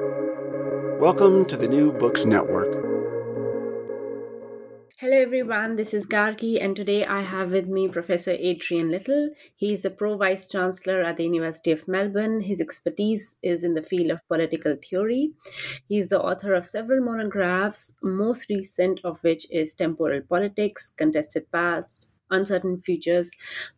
Welcome 0.00 1.44
to 1.46 1.56
the 1.56 1.68
New 1.68 1.92
Books 1.92 2.24
Network. 2.24 2.72
Hello, 4.98 5.16
everyone. 5.16 5.76
This 5.76 5.94
is 5.94 6.04
Gargi, 6.04 6.60
and 6.60 6.74
today 6.74 7.04
I 7.04 7.20
have 7.20 7.52
with 7.52 7.68
me 7.68 7.86
Professor 7.86 8.32
Adrian 8.32 8.90
Little. 8.90 9.30
He 9.54 9.72
is 9.72 9.82
the 9.82 9.90
Pro 9.90 10.16
Vice 10.16 10.48
Chancellor 10.48 11.02
at 11.02 11.16
the 11.16 11.24
University 11.24 11.70
of 11.70 11.86
Melbourne. 11.86 12.40
His 12.40 12.60
expertise 12.60 13.36
is 13.40 13.62
in 13.62 13.74
the 13.74 13.84
field 13.84 14.10
of 14.10 14.26
political 14.26 14.76
theory. 14.82 15.32
He 15.88 15.98
is 15.98 16.08
the 16.08 16.20
author 16.20 16.54
of 16.54 16.64
several 16.64 17.04
monographs, 17.04 17.94
most 18.02 18.48
recent 18.48 19.00
of 19.04 19.22
which 19.22 19.46
is 19.50 19.74
Temporal 19.74 20.22
Politics, 20.22 20.90
Contested 20.96 21.52
Past, 21.52 22.06
Uncertain 22.30 22.78
Futures, 22.78 23.30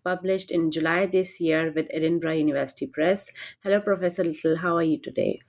published 0.02 0.50
in 0.50 0.70
July 0.70 1.04
this 1.04 1.40
year 1.40 1.72
with 1.74 1.88
Edinburgh 1.90 2.36
University 2.36 2.86
Press. 2.86 3.30
Hello, 3.62 3.80
Professor 3.80 4.24
Little. 4.24 4.56
How 4.56 4.76
are 4.76 4.82
you 4.82 4.98
today? 4.98 5.40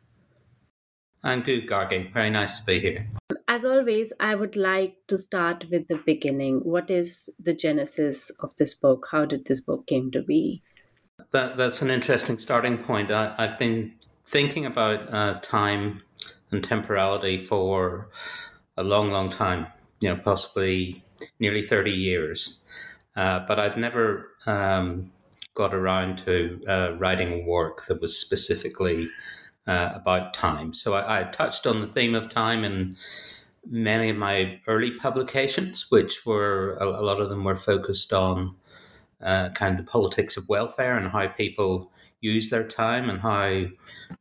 I'm 1.28 1.42
good, 1.42 1.68
Gargi. 1.68 2.14
Very 2.14 2.30
nice 2.30 2.58
to 2.58 2.66
be 2.66 2.80
here. 2.80 3.06
As 3.50 3.66
always, 3.66 4.14
I 4.18 4.34
would 4.34 4.56
like 4.56 4.96
to 5.08 5.18
start 5.18 5.66
with 5.70 5.90
the 5.90 5.98
beginning. 6.06 6.62
What 6.64 6.90
is 6.90 7.30
the 7.38 7.54
genesis 7.54 8.30
of 8.40 8.56
this 8.56 8.74
book? 8.74 9.10
How 9.12 9.26
did 9.26 9.46
this 9.46 9.60
book 9.60 9.88
came 9.88 10.10
to 10.12 10.22
be? 10.22 10.64
That, 11.32 11.58
that's 11.58 11.82
an 11.82 11.92
interesting 11.92 12.40
starting 12.40 12.78
point. 12.78 13.12
I, 13.12 13.36
have 13.38 13.60
been 13.60 13.96
thinking 14.26 14.66
about 14.66 15.14
uh, 15.14 15.40
time 15.42 16.02
and 16.52 16.64
temporality 16.64 17.38
for 17.38 18.10
a 18.78 18.84
long, 18.86 19.12
long 19.12 19.30
time. 19.30 19.68
You 20.00 20.10
know, 20.10 20.16
possibly 20.16 21.04
nearly 21.42 21.62
thirty 21.62 21.92
years. 21.92 22.64
Uh, 23.18 23.40
but 23.46 23.60
I'd 23.60 23.78
never 23.78 24.30
um, 24.46 25.12
got 25.56 25.74
around 25.74 26.20
to 26.20 26.62
uh, 26.70 26.96
writing 26.98 27.46
work 27.46 27.86
that 27.88 28.00
was 28.00 28.18
specifically 28.18 29.10
uh, 29.68 29.92
about 29.94 30.34
time. 30.34 30.74
So 30.74 30.94
I, 30.94 31.20
I, 31.20 31.24
touched 31.26 31.68
on 31.68 31.82
the 31.82 31.88
theme 31.88 32.16
of 32.16 32.30
time 32.30 32.64
in 32.64 32.96
many 33.70 34.10
of 34.10 34.18
my 34.18 34.60
early 34.68 34.92
publications, 34.92 35.88
which 35.90 36.26
were 36.26 36.78
a, 36.80 36.86
a 36.86 37.04
lot 37.04 37.20
of 37.20 37.30
them 37.30 37.44
were 37.44 37.56
focused 37.56 38.14
on 38.14 38.56
uh, 39.22 39.50
kind 39.50 39.78
of 39.78 39.86
the 39.86 39.92
politics 39.92 40.38
of 40.38 40.48
welfare 40.48 40.98
and 40.98 41.10
how 41.10 41.28
people 41.28 41.92
use 42.22 42.50
their 42.50 42.68
time 42.68 43.10
and 43.10 43.20
how 43.20 43.66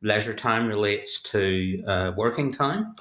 leisure 0.02 0.34
time 0.34 0.67
relates 0.67 1.20
to 1.20 1.83
uh, 1.86 2.12
working 2.17 2.52
time. 2.52 2.94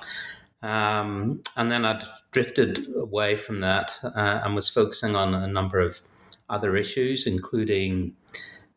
Um, 0.61 1.41
and 1.57 1.69
then 1.69 1.85
I'd 1.85 2.03
drifted 2.31 2.88
away 2.95 3.35
from 3.35 3.61
that 3.61 3.99
uh, 4.03 4.41
and 4.43 4.55
was 4.55 4.69
focusing 4.69 5.16
on 5.16 5.33
a 5.33 5.47
number 5.47 5.79
of 5.79 6.01
other 6.49 6.75
issues, 6.75 7.27
including 7.27 8.16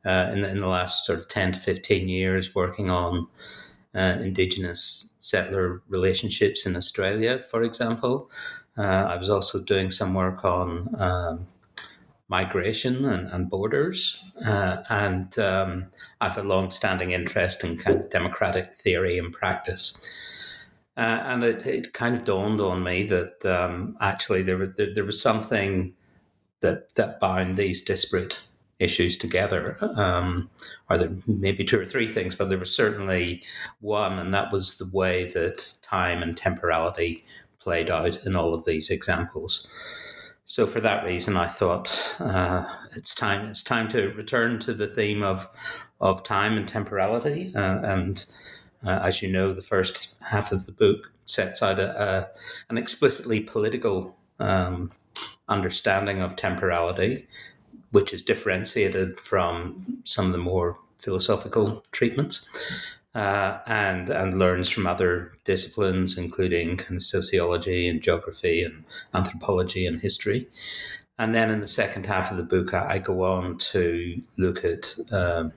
uh, 0.04 0.30
in, 0.32 0.42
the, 0.42 0.50
in 0.50 0.58
the 0.58 0.66
last 0.68 1.06
sort 1.06 1.18
of 1.18 1.28
10 1.28 1.52
to 1.52 1.58
15 1.58 2.08
years, 2.08 2.54
working 2.54 2.90
on 2.90 3.26
uh, 3.94 4.18
Indigenous 4.20 5.16
settler 5.20 5.82
relationships 5.88 6.66
in 6.66 6.76
Australia, 6.76 7.38
for 7.50 7.62
example. 7.62 8.30
Uh, 8.76 8.82
I 8.82 9.16
was 9.16 9.28
also 9.28 9.60
doing 9.62 9.90
some 9.90 10.14
work 10.14 10.44
on 10.44 10.94
um, 11.00 11.46
migration 12.28 13.04
and, 13.06 13.28
and 13.30 13.50
borders. 13.50 14.22
Uh, 14.44 14.82
and 14.90 15.38
um, 15.38 15.86
I 16.20 16.28
have 16.28 16.38
a 16.38 16.42
long 16.42 16.70
standing 16.70 17.10
interest 17.10 17.64
in 17.64 17.78
kind 17.78 18.00
of 18.00 18.10
democratic 18.10 18.74
theory 18.74 19.18
and 19.18 19.32
practice. 19.32 19.96
Uh, 20.96 21.22
and 21.24 21.44
it, 21.44 21.64
it 21.66 21.92
kind 21.92 22.14
of 22.14 22.24
dawned 22.24 22.60
on 22.60 22.82
me 22.82 23.04
that 23.04 23.44
um, 23.46 23.96
actually 24.00 24.42
there, 24.42 24.58
was, 24.58 24.70
there, 24.76 24.92
there 24.94 25.04
was 25.04 25.20
something 25.20 25.94
that 26.60 26.94
that 26.96 27.20
bound 27.20 27.56
these 27.56 27.82
disparate 27.82 28.44
issues 28.78 29.16
together. 29.16 29.76
Um, 29.96 30.50
or 30.88 30.98
there 30.98 31.10
maybe 31.26 31.64
two 31.64 31.80
or 31.80 31.86
three 31.86 32.06
things, 32.06 32.34
but 32.34 32.48
there 32.48 32.58
was 32.58 32.74
certainly 32.74 33.42
one, 33.80 34.18
and 34.18 34.32
that 34.34 34.52
was 34.52 34.78
the 34.78 34.88
way 34.92 35.26
that 35.26 35.74
time 35.82 36.22
and 36.22 36.36
temporality 36.36 37.24
played 37.60 37.90
out 37.90 38.24
in 38.24 38.36
all 38.36 38.54
of 38.54 38.64
these 38.64 38.90
examples. 38.90 39.72
So 40.44 40.66
for 40.66 40.80
that 40.80 41.04
reason, 41.04 41.36
I 41.36 41.46
thought 41.46 42.16
uh, 42.20 42.64
it's 42.96 43.14
time. 43.14 43.46
It's 43.46 43.62
time 43.62 43.88
to 43.88 44.08
return 44.12 44.58
to 44.60 44.72
the 44.72 44.86
theme 44.86 45.22
of 45.22 45.46
of 46.00 46.22
time 46.22 46.56
and 46.56 46.66
temporality, 46.66 47.52
uh, 47.54 47.80
and 47.82 48.24
uh, 48.86 49.00
as 49.02 49.20
you 49.20 49.30
know, 49.30 49.52
the 49.52 49.60
first 49.60 50.14
half 50.20 50.52
of 50.52 50.64
the 50.64 50.72
book 50.72 51.12
sets 51.26 51.62
out 51.62 51.78
a, 51.78 52.02
a 52.02 52.28
an 52.70 52.78
explicitly 52.78 53.40
political 53.40 54.16
um, 54.38 54.90
understanding 55.48 56.22
of 56.22 56.36
temporality, 56.36 57.26
which 57.90 58.12
is 58.12 58.22
differentiated 58.22 59.20
from 59.20 60.00
some 60.04 60.26
of 60.26 60.32
the 60.32 60.38
more 60.38 60.76
philosophical 60.98 61.84
treatments. 61.92 62.48
Uh, 63.14 63.58
and 63.66 64.10
and 64.10 64.38
learns 64.38 64.68
from 64.68 64.86
other 64.86 65.32
disciplines, 65.44 66.18
including 66.18 66.76
kind 66.76 66.96
of 66.96 67.02
sociology 67.02 67.88
and 67.88 68.02
geography 68.02 68.62
and 68.62 68.84
anthropology 69.12 69.86
and 69.86 70.00
history. 70.02 70.46
And 71.18 71.34
then 71.34 71.50
in 71.50 71.60
the 71.60 71.66
second 71.66 72.06
half 72.06 72.30
of 72.30 72.36
the 72.36 72.44
book, 72.44 72.72
I, 72.74 72.98
go 72.98 73.24
on 73.24 73.58
to 73.58 74.22
look 74.36 74.64
at 74.64 74.94
um, 75.10 75.52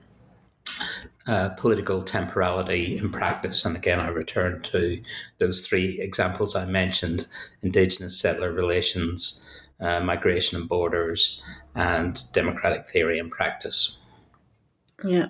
uh, 1.28 1.50
political 1.50 2.02
temporality 2.02 2.96
in 2.96 3.10
practice. 3.10 3.64
And 3.64 3.76
again, 3.76 4.00
I 4.00 4.08
return 4.08 4.60
to 4.62 5.00
those 5.38 5.64
three 5.64 6.00
examples 6.00 6.56
I 6.56 6.64
mentioned 6.64 7.26
Indigenous 7.62 8.18
settler 8.18 8.50
relations, 8.50 9.48
uh, 9.82 10.00
migration 10.00 10.58
and 10.58 10.68
borders, 10.68 11.42
and 11.74 12.22
democratic 12.32 12.86
theory 12.86 13.18
and 13.18 13.30
practice. 13.30 13.98
Yeah. 15.04 15.28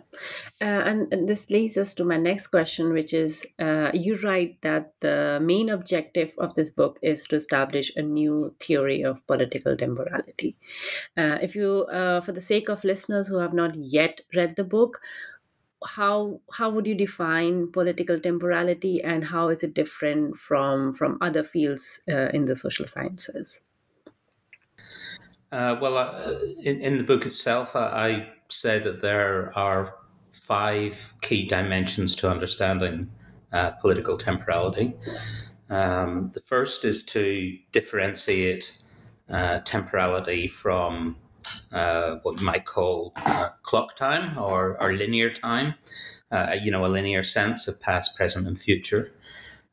Uh, 0.60 0.82
and, 0.84 1.12
and, 1.12 1.28
this 1.28 1.48
leads 1.50 1.78
us 1.78 1.94
to 1.94 2.04
my 2.04 2.16
next 2.16 2.48
question, 2.48 2.92
which 2.92 3.14
is 3.14 3.46
uh, 3.58 3.90
you 3.94 4.16
write 4.16 4.60
that 4.62 4.92
the 5.00 5.40
main 5.42 5.70
objective 5.70 6.34
of 6.38 6.54
this 6.54 6.70
book 6.70 6.98
is 7.02 7.26
to 7.28 7.36
establish 7.36 7.90
a 7.96 8.02
new 8.02 8.54
theory 8.60 9.02
of 9.02 9.26
political 9.26 9.76
temporality. 9.76 10.56
Uh, 11.16 11.38
if 11.40 11.54
you, 11.54 11.84
uh, 11.84 12.20
for 12.20 12.32
the 12.32 12.40
sake 12.40 12.69
of 12.69 12.84
listeners 12.84 13.28
who 13.28 13.38
have 13.38 13.54
not 13.54 13.74
yet 13.74 14.20
read 14.34 14.56
the 14.56 14.64
book, 14.64 15.00
how 15.84 16.40
how 16.52 16.70
would 16.70 16.86
you 16.86 16.94
define 16.94 17.66
political 17.72 18.20
temporality 18.20 19.02
and 19.02 19.24
how 19.24 19.48
is 19.48 19.64
it 19.64 19.74
different 19.74 20.36
from 20.36 20.92
from 20.92 21.19
other 21.20 21.42
fields 21.42 22.00
uh, 22.08 22.28
in 22.32 22.44
the 22.44 22.54
social 22.54 22.86
sciences 22.86 23.62
uh, 25.52 25.76
well 25.80 25.96
uh, 25.96 26.38
in, 26.62 26.80
in, 26.80 26.98
the 26.98 27.04
book 27.04 27.26
itself 27.26 27.76
I, 27.76 28.08
I, 28.08 28.28
say 28.48 28.78
that 28.78 29.00
there 29.00 29.56
are 29.56 29.94
five 30.32 31.14
key 31.22 31.46
dimensions 31.46 32.14
to 32.16 32.28
understanding 32.28 33.10
uh, 33.52 33.70
political 33.72 34.18
temporality 34.18 34.94
um, 35.70 36.30
the 36.34 36.40
first 36.40 36.84
is 36.84 37.02
to 37.04 37.56
differentiate 37.70 38.82
uh, 39.30 39.60
temporality 39.60 40.48
from 40.48 41.16
uh, 41.72 42.16
what 42.22 42.38
you 42.38 42.44
might 42.44 42.66
call 42.66 43.12
uh, 43.16 43.48
clock 43.62 43.96
time 43.96 44.36
or, 44.38 44.80
or 44.82 44.92
linear 44.92 45.30
time, 45.30 45.74
you 46.60 46.70
know, 46.70 46.84
a 46.84 46.88
linear 46.88 47.22
sense 47.22 47.66
of 47.66 47.80
past, 47.80 48.14
present, 48.14 48.46
and 48.46 48.60
future. 48.60 49.12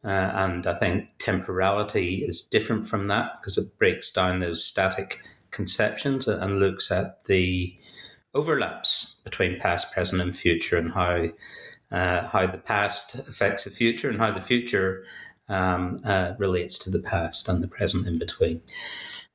Uh, 0.03 0.31
and 0.33 0.65
I 0.65 0.75
think 0.75 1.09
temporality 1.17 2.23
is 2.25 2.43
different 2.43 2.87
from 2.87 3.07
that 3.07 3.33
because 3.33 3.57
it 3.57 3.77
breaks 3.77 4.11
down 4.11 4.39
those 4.39 4.63
static 4.63 5.21
conceptions 5.51 6.27
and 6.27 6.59
looks 6.59 6.91
at 6.91 7.25
the 7.25 7.75
overlaps 8.33 9.17
between 9.23 9.59
past, 9.59 9.93
present, 9.93 10.21
and 10.21 10.35
future, 10.35 10.77
and 10.77 10.91
how 10.91 11.29
uh, 11.91 12.27
how 12.27 12.45
the 12.45 12.59
past 12.59 13.15
affects 13.27 13.63
the 13.63 13.71
future, 13.71 14.09
and 14.09 14.19
how 14.19 14.31
the 14.31 14.41
future 14.41 15.05
um, 15.47 15.99
uh, 16.05 16.33
relates 16.37 16.77
to 16.79 16.89
the 16.91 16.99
past 16.99 17.49
and 17.49 17.63
the 17.63 17.67
present 17.67 18.07
in 18.07 18.19
between. 18.19 18.61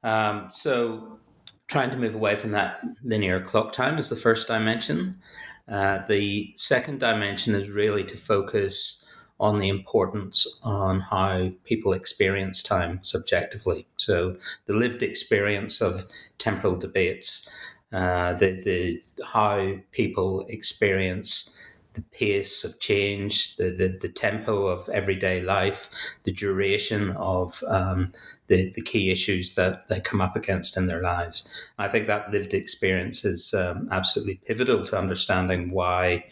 Um, 0.03 0.47
so 0.51 1.19
trying 1.67 1.91
to 1.91 1.97
move 1.97 2.15
away 2.15 2.37
from 2.37 2.53
that 2.53 2.81
linear 3.03 3.41
clock 3.41 3.73
time 3.73 3.99
is 3.99 4.09
the 4.09 4.17
first 4.17 4.47
dimension. 4.47 5.21
Uh, 5.67 5.99
the 6.07 6.53
second 6.57 7.01
dimension 7.01 7.55
is 7.55 7.69
really 7.71 8.05
to 8.05 8.17
focus 8.17 9.04
on 9.44 9.59
the 9.59 9.69
importance 9.69 10.59
on 10.65 11.00
how 11.00 11.50
people 11.64 11.93
experience 11.93 12.62
time 12.62 12.99
subjectively. 13.02 13.87
So 13.99 14.37
the 14.64 14.73
lived 14.73 15.02
experience 15.02 15.82
of 15.82 16.06
temporal 16.38 16.76
debates, 16.76 17.46
uh, 17.93 18.32
the, 18.32 18.52
the 18.64 19.02
how 19.23 19.76
people 19.93 20.46
experience 20.49 21.54
the 21.94 22.02
pace 22.02 22.64
of 22.64 22.79
change, 22.81 23.56
the, 23.56 23.70
the, 23.70 23.99
the 24.00 24.08
tempo 24.08 24.67
of 24.67 24.88
everyday 24.91 25.41
life, 25.41 25.88
the 26.25 26.32
duration 26.32 27.11
of 27.12 27.62
um, 27.69 28.12
the, 28.49 28.70
the 28.75 28.82
key 28.82 29.11
issues 29.11 29.55
that 29.55 29.88
they 29.88 30.00
come 30.00 30.20
up 30.20 30.37
against 30.37 30.76
in 30.76 30.87
their 30.87 31.02
lives. 31.02 31.49
I 31.79 31.88
think 31.88 32.06
that 32.06 32.31
lived 32.31 32.52
experience 32.52 33.25
is 33.25 33.55
um, 33.55 33.88
absolutely 33.91 34.41
pivotal 34.44 34.85
to 34.85 34.99
understanding 34.99 35.70
why 35.70 36.26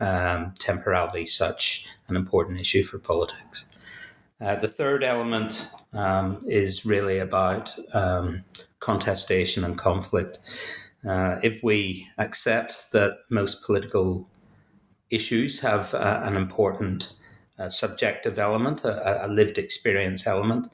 um, 0.00 0.54
temporality 0.58 1.22
is 1.22 1.36
such 1.36 1.86
an 2.08 2.16
important 2.16 2.60
issue 2.60 2.82
for 2.82 2.98
politics. 2.98 3.68
Uh, 4.40 4.54
the 4.54 4.68
third 4.68 5.02
element 5.02 5.68
um, 5.92 6.38
is 6.46 6.86
really 6.86 7.18
about 7.18 7.76
um, 7.92 8.44
contestation 8.78 9.64
and 9.64 9.76
conflict. 9.76 10.38
Uh, 11.06 11.38
if 11.42 11.62
we 11.62 12.08
accept 12.18 12.92
that 12.92 13.18
most 13.30 13.64
political 13.64 14.28
issues 15.10 15.60
have 15.60 15.94
uh, 15.94 16.20
an 16.24 16.36
important 16.36 17.14
a 17.58 17.70
subjective 17.70 18.38
element, 18.38 18.84
a, 18.84 19.26
a 19.26 19.28
lived 19.28 19.58
experience 19.58 20.26
element, 20.26 20.68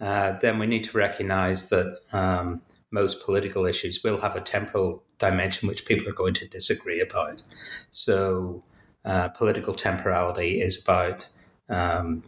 uh, 0.00 0.32
then 0.40 0.58
we 0.58 0.66
need 0.66 0.84
to 0.84 0.98
recognize 0.98 1.68
that 1.70 1.98
um, 2.12 2.60
most 2.90 3.24
political 3.24 3.64
issues 3.64 4.02
will 4.02 4.20
have 4.20 4.36
a 4.36 4.40
temporal 4.40 5.02
dimension 5.18 5.68
which 5.68 5.86
people 5.86 6.08
are 6.08 6.12
going 6.12 6.34
to 6.34 6.46
disagree 6.48 7.00
about. 7.00 7.42
So, 7.90 8.62
uh, 9.04 9.28
political 9.28 9.72
temporality 9.72 10.60
is 10.60 10.82
about 10.82 11.26
um, 11.68 12.24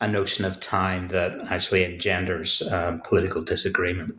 a 0.00 0.08
notion 0.08 0.44
of 0.44 0.58
time 0.58 1.08
that 1.08 1.42
actually 1.50 1.84
engenders 1.84 2.62
um, 2.72 3.02
political 3.02 3.42
disagreement. 3.42 4.18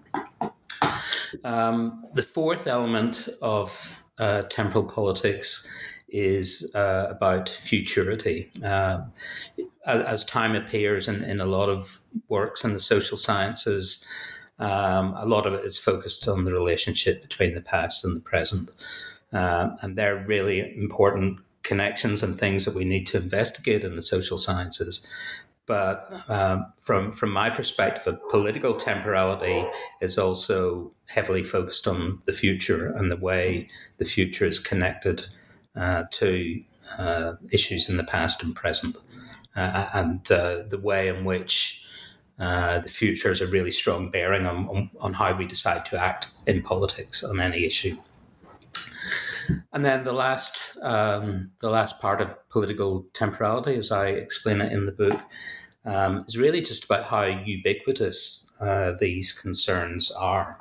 Um, 1.43 2.05
the 2.13 2.23
fourth 2.23 2.67
element 2.67 3.27
of 3.41 4.03
uh, 4.19 4.43
temporal 4.43 4.85
politics 4.85 5.67
is 6.09 6.71
uh, 6.75 7.07
about 7.09 7.49
futurity. 7.49 8.49
Uh, 8.63 8.99
as 9.85 10.25
time 10.25 10.55
appears 10.55 11.07
in, 11.07 11.23
in 11.23 11.39
a 11.39 11.45
lot 11.45 11.69
of 11.69 12.01
works 12.27 12.63
in 12.63 12.73
the 12.73 12.79
social 12.79 13.17
sciences, 13.17 14.05
um, 14.59 15.13
a 15.17 15.25
lot 15.25 15.45
of 15.45 15.53
it 15.53 15.63
is 15.63 15.77
focused 15.77 16.27
on 16.27 16.45
the 16.45 16.53
relationship 16.53 17.21
between 17.21 17.53
the 17.53 17.61
past 17.61 18.03
and 18.03 18.15
the 18.15 18.21
present. 18.21 18.69
Uh, 19.31 19.69
and 19.81 19.95
they're 19.95 20.23
really 20.25 20.75
important 20.77 21.39
connections 21.63 22.23
and 22.23 22.37
things 22.37 22.65
that 22.65 22.75
we 22.75 22.85
need 22.85 23.05
to 23.07 23.17
investigate 23.17 23.83
in 23.83 23.95
the 23.95 24.01
social 24.01 24.37
sciences. 24.37 25.05
But 25.65 26.23
um, 26.29 26.71
from 26.75 27.11
from 27.11 27.31
my 27.31 27.49
perspective, 27.49 28.17
political 28.29 28.73
temporality 28.73 29.65
is 29.99 30.17
also 30.17 30.93
heavily 31.07 31.43
focused 31.43 31.85
on 31.87 32.21
the 32.25 32.31
future 32.31 32.93
and 32.93 33.11
the 33.11 33.17
way 33.17 33.67
the 33.97 34.05
future 34.05 34.45
is 34.45 34.59
connected 34.59 35.27
uh, 35.77 36.03
to 36.11 36.63
uh, 36.97 37.33
issues 37.51 37.89
in 37.89 37.97
the 37.97 38.03
past 38.03 38.43
and 38.43 38.55
present, 38.55 38.97
uh, 39.55 39.87
and 39.93 40.31
uh, 40.31 40.63
the 40.69 40.79
way 40.79 41.07
in 41.07 41.25
which 41.25 41.85
uh, 42.39 42.79
the 42.79 42.89
future 42.89 43.29
has 43.29 43.41
a 43.41 43.47
really 43.47 43.71
strong 43.71 44.11
bearing 44.11 44.45
on, 44.45 44.67
on, 44.69 44.89
on 44.99 45.13
how 45.13 45.35
we 45.35 45.45
decide 45.45 45.85
to 45.85 45.99
act 45.99 46.27
in 46.45 46.61
politics 46.61 47.23
on 47.23 47.39
any 47.39 47.65
issue. 47.65 47.95
And 49.73 49.83
then 49.83 50.03
the 50.03 50.13
last, 50.13 50.77
um, 50.81 51.51
the 51.59 51.69
last 51.69 51.99
part 51.99 52.21
of 52.21 52.29
political 52.49 53.05
temporality, 53.13 53.75
as 53.75 53.91
I 53.91 54.07
explain 54.07 54.61
it 54.61 54.71
in 54.71 54.85
the 54.85 54.91
book, 54.91 55.19
um, 55.85 56.25
is 56.27 56.37
really 56.37 56.61
just 56.61 56.83
about 56.85 57.05
how 57.05 57.23
ubiquitous 57.23 58.53
uh, 58.59 58.93
these 58.99 59.31
concerns 59.31 60.11
are. 60.11 60.59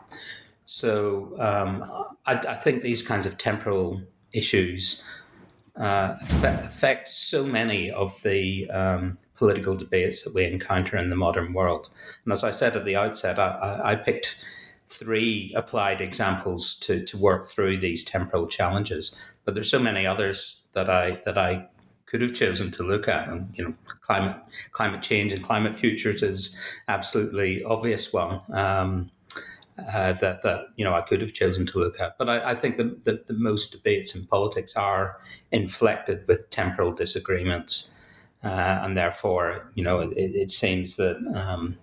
So 0.65 1.35
um, 1.39 1.83
I, 2.27 2.35
I, 2.35 2.55
think 2.55 2.83
these 2.83 3.03
kinds 3.03 3.27
of 3.27 3.37
temporal 3.39 4.03
issues 4.37 5.05
uh, 5.77 6.17
affect 6.21 7.09
so 7.09 7.44
many 7.44 7.91
of 7.91 8.23
the 8.23 8.69
um, 8.71 9.17
political 9.37 9.75
debates 9.75 10.23
that 10.23 10.35
we 10.35 10.44
encounter 10.44 10.97
in 10.97 11.11
the 11.11 11.17
modern 11.17 11.53
world. 11.53 11.91
And 12.25 12.33
as 12.33 12.44
I 12.44 12.50
said 12.50 12.77
at 12.77 12.85
the 12.85 12.97
outset, 12.97 13.38
I, 13.38 13.81
I 13.85 13.94
picked 13.94 14.38
three 14.87 15.53
applied 15.55 16.00
examples 16.00 16.77
to, 16.77 17.05
to 17.05 17.19
work 17.19 17.47
through 17.47 17.79
these 17.79 18.05
temporal 18.05 18.47
challenges. 18.47 19.33
But 19.44 19.55
there's 19.55 19.71
so 19.71 19.79
many 19.79 20.06
others 20.06 20.69
that 20.75 20.89
I 20.89 21.12
that 21.25 21.37
I 21.37 21.69
could 22.06 22.21
have 22.23 22.35
chosen 22.35 22.71
to 22.71 22.82
look 22.82 23.09
at. 23.09 23.29
And 23.29 23.53
you 23.55 23.65
know, 23.65 23.75
climate 24.00 24.37
climate 24.73 25.03
change 25.03 25.32
and 25.32 25.43
climate 25.43 25.77
futures 25.77 26.23
is 26.23 26.59
absolutely 26.89 27.62
obvious 27.65 28.12
one. 28.12 28.41
Um, 28.53 29.11
uh, 29.78 30.12
that 30.14 30.43
that 30.43 30.67
you 30.76 30.84
know 30.84 30.94
I 30.94 31.02
could 31.02 31.20
have 31.20 31.32
chosen 31.32 31.67
to 31.67 31.78
look 31.78 32.00
at, 32.00 32.17
but 32.19 32.28
I, 32.28 32.50
I 32.50 32.55
think 32.55 32.76
the, 32.76 32.99
the, 33.05 33.23
the 33.26 33.34
most 33.34 33.73
debates 33.73 34.14
in 34.14 34.26
politics 34.26 34.76
are 34.76 35.20
inflected 35.52 36.26
with 36.26 36.49
temporal 36.50 36.93
disagreements, 36.93 37.94
uh, 38.43 38.81
and 38.82 38.96
therefore 38.96 39.70
you 39.75 39.84
know 39.84 40.00
it, 40.00 40.14
it 40.17 40.50
seems 40.50 40.96
that 40.96 41.17
um, 41.34 41.78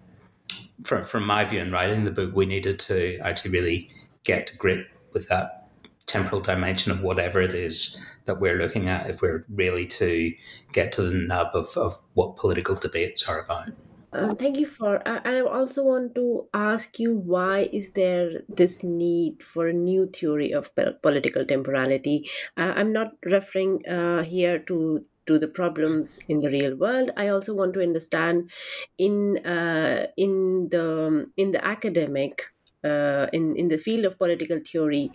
from, 0.83 1.03
from 1.05 1.25
my 1.25 1.45
view 1.45 1.59
in 1.59 1.71
writing 1.71 2.03
the 2.03 2.11
book, 2.11 2.35
we 2.35 2.45
needed 2.45 2.79
to 2.81 3.17
actually 3.19 3.51
really 3.51 3.89
get 4.23 4.47
to 4.47 4.57
grip 4.57 4.87
with 5.13 5.27
that 5.29 5.67
temporal 6.05 6.41
dimension 6.41 6.91
of 6.91 7.01
whatever 7.01 7.41
it 7.41 7.53
is 7.53 8.11
that 8.25 8.39
we're 8.39 8.57
looking 8.57 8.89
at 8.89 9.09
if 9.09 9.21
we're 9.21 9.43
really 9.49 9.85
to 9.85 10.33
get 10.73 10.91
to 10.91 11.01
the 11.01 11.13
nub 11.13 11.49
of, 11.53 11.75
of 11.77 11.99
what 12.13 12.35
political 12.35 12.75
debates 12.75 13.27
are 13.27 13.39
about. 13.41 13.69
Uh, 14.13 14.35
thank 14.35 14.57
you 14.59 14.65
for. 14.65 15.05
Uh, 15.07 15.21
I 15.25 15.39
also 15.41 15.83
want 15.83 16.13
to 16.15 16.47
ask 16.53 16.99
you 16.99 17.15
why 17.15 17.69
is 17.73 17.91
there 17.93 18.41
this 18.47 18.83
need 18.83 19.41
for 19.41 19.67
a 19.67 19.73
new 19.73 20.05
theory 20.07 20.51
of 20.53 20.69
political 21.01 21.43
temporality? 21.45 22.29
Uh, 22.55 22.73
I'm 22.75 22.93
not 22.93 23.13
referring 23.25 23.85
uh, 23.87 24.23
here 24.23 24.59
to 24.59 25.03
to 25.25 25.39
the 25.39 25.47
problems 25.47 26.19
in 26.27 26.39
the 26.39 26.49
real 26.49 26.75
world 26.75 27.09
i 27.15 27.29
also 27.29 27.53
want 27.53 27.73
to 27.73 27.81
understand 27.81 28.51
in 28.97 29.37
uh, 29.47 30.05
in 30.17 30.67
the 30.69 31.25
in 31.37 31.51
the 31.51 31.63
academic 31.65 32.43
uh, 32.83 33.27
in 33.31 33.55
in 33.55 33.69
the 33.69 33.77
field 33.77 34.03
of 34.03 34.17
political 34.17 34.59
theory 34.59 35.13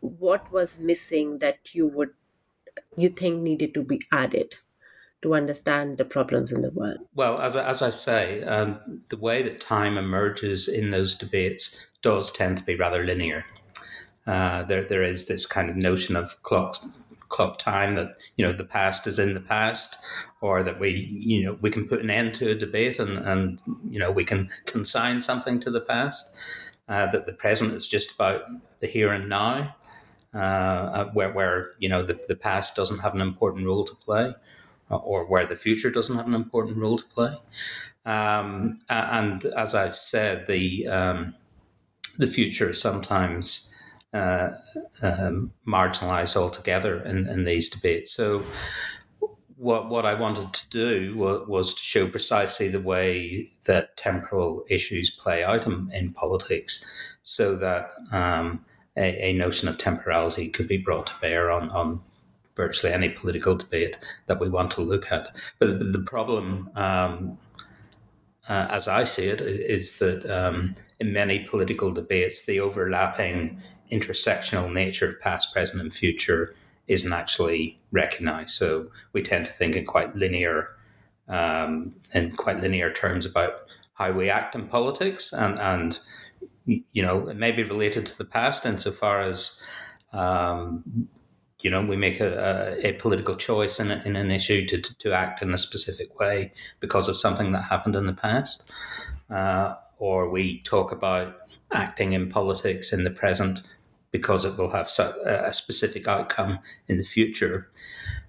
what 0.00 0.50
was 0.50 0.78
missing 0.78 1.36
that 1.44 1.74
you 1.74 1.86
would 1.86 2.14
you 2.96 3.10
think 3.10 3.42
needed 3.42 3.74
to 3.74 3.82
be 3.84 4.00
added 4.12 4.54
to 5.24 5.34
understand 5.34 5.96
the 5.96 6.04
problems 6.04 6.52
in 6.52 6.60
the 6.60 6.70
world. 6.70 6.98
Well 7.14 7.40
as, 7.40 7.56
as 7.56 7.80
i 7.82 7.90
say 7.90 8.42
um, 8.42 8.78
the 9.08 9.16
way 9.16 9.42
that 9.42 9.60
time 9.60 9.98
emerges 9.98 10.68
in 10.68 10.90
those 10.90 11.16
debates 11.16 11.86
does 12.02 12.30
tend 12.30 12.58
to 12.58 12.64
be 12.64 12.76
rather 12.76 13.02
linear. 13.02 13.44
Uh, 14.26 14.62
there, 14.64 14.84
there 14.84 15.02
is 15.02 15.26
this 15.26 15.46
kind 15.46 15.68
of 15.70 15.76
notion 15.76 16.14
of 16.14 16.42
clocks 16.42 16.86
clock 17.30 17.58
time 17.58 17.96
that 17.96 18.20
you 18.36 18.44
know 18.44 18.52
the 18.52 18.64
past 18.64 19.08
is 19.08 19.18
in 19.18 19.34
the 19.34 19.40
past 19.40 19.96
or 20.40 20.62
that 20.62 20.78
we 20.78 20.90
you 21.10 21.44
know 21.44 21.58
we 21.62 21.70
can 21.70 21.88
put 21.88 22.00
an 22.00 22.10
end 22.10 22.32
to 22.34 22.50
a 22.50 22.54
debate 22.54 22.98
and 23.00 23.18
and 23.18 23.60
you 23.90 23.98
know 23.98 24.10
we 24.10 24.24
can 24.24 24.48
consign 24.66 25.20
something 25.20 25.58
to 25.58 25.70
the 25.70 25.80
past. 25.80 26.36
Uh, 26.86 27.06
that 27.06 27.24
the 27.24 27.32
present 27.32 27.72
is 27.72 27.88
just 27.88 28.14
about 28.14 28.42
the 28.80 28.86
here 28.86 29.10
and 29.10 29.26
now 29.26 29.74
uh, 30.34 30.38
uh 30.98 31.04
where 31.14 31.32
where 31.32 31.72
you 31.78 31.88
know 31.88 32.02
the, 32.02 32.16
the 32.28 32.36
past 32.36 32.76
doesn't 32.76 32.98
have 32.98 33.14
an 33.14 33.22
important 33.22 33.64
role 33.64 33.84
to 33.84 33.94
play 33.94 34.34
or 34.96 35.26
where 35.26 35.46
the 35.46 35.56
future 35.56 35.90
doesn't 35.90 36.16
have 36.16 36.26
an 36.26 36.34
important 36.34 36.76
role 36.76 36.98
to 36.98 37.04
play 37.06 37.36
um, 38.06 38.78
and 38.88 39.44
as 39.44 39.74
I've 39.74 39.96
said 39.96 40.46
the 40.46 40.86
um, 40.86 41.34
the 42.18 42.26
future 42.26 42.70
is 42.70 42.80
sometimes 42.80 43.74
uh, 44.14 44.50
um, 45.02 45.50
marginalised 45.66 46.36
altogether 46.36 47.02
in, 47.02 47.28
in 47.28 47.44
these 47.44 47.68
debates. 47.68 48.12
So, 48.12 48.44
what 49.56 49.88
what 49.88 50.06
I 50.06 50.14
wanted 50.14 50.52
to 50.52 50.68
do 50.70 51.16
was, 51.16 51.48
was 51.48 51.74
to 51.74 51.82
show 51.82 52.08
precisely 52.08 52.68
the 52.68 52.80
way 52.80 53.50
that 53.64 53.96
temporal 53.96 54.64
issues 54.68 55.10
play 55.10 55.42
out 55.42 55.66
in, 55.66 55.90
in 55.92 56.12
politics, 56.12 56.84
so 57.22 57.56
that 57.56 57.90
um, 58.12 58.64
a, 58.96 59.30
a, 59.30 59.32
notion 59.32 59.68
of 59.68 59.78
temporality 59.78 60.48
could 60.48 60.68
be 60.68 60.76
brought 60.76 61.06
to 61.08 61.14
bear 61.20 61.50
on, 61.50 61.70
on 61.70 62.00
virtually 62.56 62.92
any 62.92 63.08
political 63.08 63.56
debate 63.56 63.98
that 64.26 64.40
we 64.40 64.48
want 64.48 64.70
to 64.72 64.80
look 64.80 65.10
at. 65.10 65.36
But 65.58 65.92
the, 65.92 66.00
problem. 66.00 66.70
Um, 66.74 67.38
uh, 68.48 68.66
as 68.70 68.88
I 68.88 69.04
see 69.04 69.26
it, 69.26 69.40
is 69.40 69.98
that 69.98 70.28
um, 70.30 70.74
in 71.00 71.12
many 71.12 71.40
political 71.40 71.92
debates, 71.92 72.44
the 72.44 72.60
overlapping 72.60 73.58
intersectional 73.90 74.70
nature 74.72 75.08
of 75.08 75.20
past, 75.20 75.52
present, 75.52 75.80
and 75.80 75.92
future 75.92 76.54
isn't 76.86 77.12
actually 77.12 77.78
recognized. 77.90 78.50
So 78.50 78.90
we 79.12 79.22
tend 79.22 79.46
to 79.46 79.52
think 79.52 79.76
in 79.76 79.86
quite 79.86 80.14
linear, 80.14 80.76
um, 81.28 81.94
in 82.12 82.32
quite 82.32 82.60
linear 82.60 82.92
terms 82.92 83.24
about 83.24 83.60
how 83.94 84.12
we 84.12 84.28
act 84.28 84.54
in 84.54 84.66
politics, 84.66 85.32
and 85.32 85.58
and 85.58 86.00
you 86.66 87.02
know 87.02 87.28
it 87.28 87.36
may 87.36 87.52
be 87.52 87.62
related 87.62 88.04
to 88.06 88.18
the 88.18 88.24
past 88.24 88.66
insofar 88.66 89.22
as. 89.22 89.62
Um, 90.12 91.08
you 91.64 91.70
know, 91.70 91.82
we 91.82 91.96
make 91.96 92.20
a, 92.20 92.76
a, 92.82 92.90
a 92.90 92.92
political 92.92 93.34
choice 93.34 93.80
in, 93.80 93.90
a, 93.90 94.02
in 94.04 94.16
an 94.16 94.30
issue 94.30 94.66
to, 94.66 94.78
to, 94.80 94.98
to, 94.98 95.12
act 95.14 95.40
in 95.40 95.52
a 95.54 95.58
specific 95.58 96.20
way 96.20 96.52
because 96.78 97.08
of 97.08 97.16
something 97.16 97.52
that 97.52 97.62
happened 97.62 97.96
in 97.96 98.06
the 98.06 98.12
past. 98.12 98.70
Uh, 99.30 99.74
or 99.98 100.28
we 100.28 100.60
talk 100.60 100.92
about 100.92 101.34
acting 101.72 102.12
in 102.12 102.28
politics 102.28 102.92
in 102.92 103.04
the 103.04 103.10
present 103.10 103.62
because 104.10 104.44
it 104.44 104.58
will 104.58 104.70
have 104.70 104.90
a 105.26 105.52
specific 105.54 106.06
outcome 106.06 106.58
in 106.86 106.98
the 106.98 107.04
future. 107.04 107.70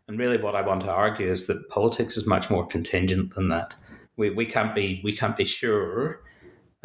And 0.08 0.18
really, 0.18 0.38
what 0.38 0.56
I 0.56 0.62
want 0.62 0.82
to 0.82 0.92
argue 0.92 1.30
is 1.30 1.48
that 1.48 1.70
politics 1.70 2.16
is 2.16 2.26
much 2.26 2.50
more 2.50 2.66
contingent 2.66 3.34
than 3.34 3.50
that. 3.50 3.76
We, 4.16 4.30
we 4.30 4.46
can't 4.46 4.74
be 4.74 5.02
we 5.04 5.12
can't 5.12 5.36
be 5.36 5.44
sure 5.44 6.22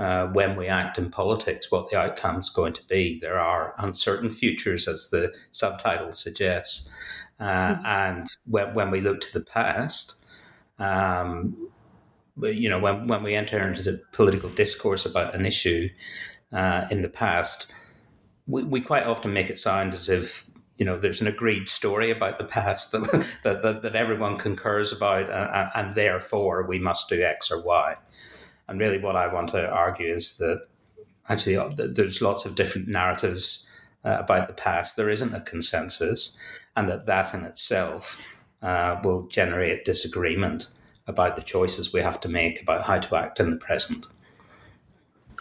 uh, 0.01 0.29
when 0.29 0.57
we 0.57 0.67
act 0.67 0.97
in 0.97 1.11
politics 1.11 1.71
what 1.71 1.91
the 1.91 1.99
outcome 1.99 2.39
is 2.39 2.49
going 2.49 2.73
to 2.73 2.83
be. 2.85 3.19
There 3.21 3.39
are 3.39 3.75
uncertain 3.77 4.31
futures, 4.31 4.89
as 4.89 5.11
the 5.11 5.35
subtitle 5.51 6.13
suggests. 6.13 6.91
Uh, 7.39 7.75
mm-hmm. 7.75 7.87
And 7.87 8.27
when, 8.47 8.75
when 8.75 8.91
we 8.91 9.03
look 9.03 9.21
to 9.21 9.33
the 9.33 9.45
past, 9.45 10.25
um, 10.79 11.69
you 12.41 12.71
know, 12.71 12.79
when, 12.79 13.09
when 13.09 13.23
we 13.23 13.35
enter 13.35 13.61
into 13.69 13.83
the 13.83 14.01
political 14.13 14.49
discourse 14.49 15.05
about 15.05 15.35
an 15.35 15.45
issue 15.45 15.91
uh, 16.51 16.87
in 16.91 17.03
the 17.03 17.11
past, 17.11 17.71
we, 18.47 18.65
we 18.65 18.81
quite 18.81 19.05
often 19.05 19.35
make 19.35 19.51
it 19.51 19.59
sound 19.59 19.93
as 19.93 20.09
if 20.09 20.49
you 20.79 20.87
know 20.87 20.97
there's 20.97 21.21
an 21.21 21.27
agreed 21.27 21.69
story 21.69 22.11
about 22.11 22.39
the 22.39 22.45
past 22.45 22.91
that 22.93 23.27
that, 23.43 23.61
that, 23.61 23.83
that 23.83 23.95
everyone 23.95 24.39
concurs 24.39 24.93
about, 24.93 25.29
and, 25.29 25.71
and, 25.75 25.95
therefore 25.95 26.67
we 26.67 26.79
must 26.79 27.11
do 27.11 27.23
X 27.23 27.51
or 27.51 27.63
Y. 27.63 27.97
And 28.71 28.79
really, 28.79 28.99
what 28.99 29.17
I 29.17 29.27
want 29.27 29.51
to 29.51 29.69
argue 29.69 30.07
is 30.07 30.39
that 30.39 30.63
actually 31.29 31.57
uh, 31.57 31.71
there's 31.77 32.23
lots 32.23 32.47
of 32.47 32.55
different 32.55 32.87
narratives 32.87 33.69
uh, 34.05 34.17
about 34.21 34.47
the 34.47 34.55
past. 34.55 34.97
There 34.97 35.11
isn't 35.11 35.35
a 35.35 35.41
consensus, 35.41 36.39
and 36.77 36.89
that 36.89 37.05
that 37.07 37.35
in 37.35 37.45
itself 37.45 38.21
uh, 38.63 39.01
will 39.03 39.27
generate 39.27 39.85
disagreement 39.85 40.71
about 41.09 41.35
the 41.35 41.43
choices 41.43 41.93
we 41.93 42.01
have 42.01 42.21
to 42.21 42.29
make 42.29 42.63
about 42.63 42.85
how 42.85 43.01
to 43.01 43.17
act 43.17 43.41
in 43.41 43.51
the 43.51 43.57
present. 43.57 44.07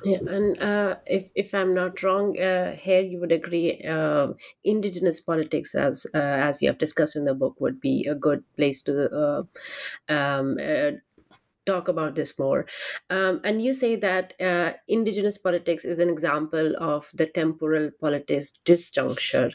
Yeah, 0.03 0.19
and 0.27 0.57
uh, 0.61 0.95
if 1.05 1.29
if 1.35 1.53
I'm 1.53 1.73
not 1.73 2.01
wrong, 2.03 2.39
uh, 2.39 2.71
here 2.75 3.01
you 3.01 3.19
would 3.19 3.33
agree, 3.33 3.81
uh, 3.81 4.29
indigenous 4.63 5.19
politics, 5.19 5.75
as 5.75 6.07
uh, 6.15 6.17
as 6.17 6.61
you 6.61 6.69
have 6.69 6.77
discussed 6.77 7.17
in 7.17 7.25
the 7.25 7.33
book, 7.33 7.59
would 7.59 7.81
be 7.81 8.07
a 8.09 8.15
good 8.15 8.43
place 8.55 8.81
to 8.83 9.09
uh, 9.11 9.43
um, 10.07 10.57
talk 11.69 11.87
about 11.87 12.15
this 12.15 12.37
more. 12.39 12.65
Um, 13.09 13.39
and 13.43 13.61
you 13.61 13.73
say 13.73 13.95
that 13.95 14.33
uh, 14.41 14.73
indigenous 14.87 15.37
politics 15.37 15.85
is 15.85 15.99
an 15.99 16.09
example 16.09 16.75
of 16.79 17.09
the 17.13 17.25
temporal 17.25 17.91
politics 17.99 18.53
disjuncture. 18.65 19.51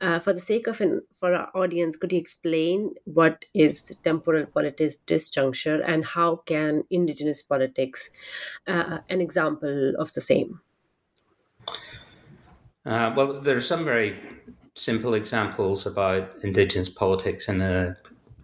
Uh, 0.00 0.18
for 0.20 0.32
the 0.32 0.40
sake 0.40 0.66
of 0.66 0.80
an, 0.80 1.02
for 1.14 1.34
our 1.34 1.50
audience, 1.54 1.96
could 1.96 2.12
you 2.12 2.18
explain 2.18 2.94
what 3.04 3.44
is 3.54 3.94
temporal 4.04 4.46
politics 4.46 4.96
disjuncture 5.06 5.82
and 5.86 6.04
how 6.04 6.36
can 6.52 6.84
indigenous 6.90 7.42
politics 7.42 8.10
uh, 8.66 8.98
an 9.08 9.20
example 9.20 9.94
of 9.98 10.12
the 10.12 10.20
same? 10.20 10.60
Uh, 12.86 13.12
well, 13.16 13.40
there 13.40 13.56
are 13.56 13.60
some 13.72 13.84
very 13.84 14.18
simple 14.74 15.14
examples 15.14 15.86
about 15.86 16.36
indigenous 16.42 16.88
politics 16.88 17.48
in 17.48 17.60
a 17.60 17.96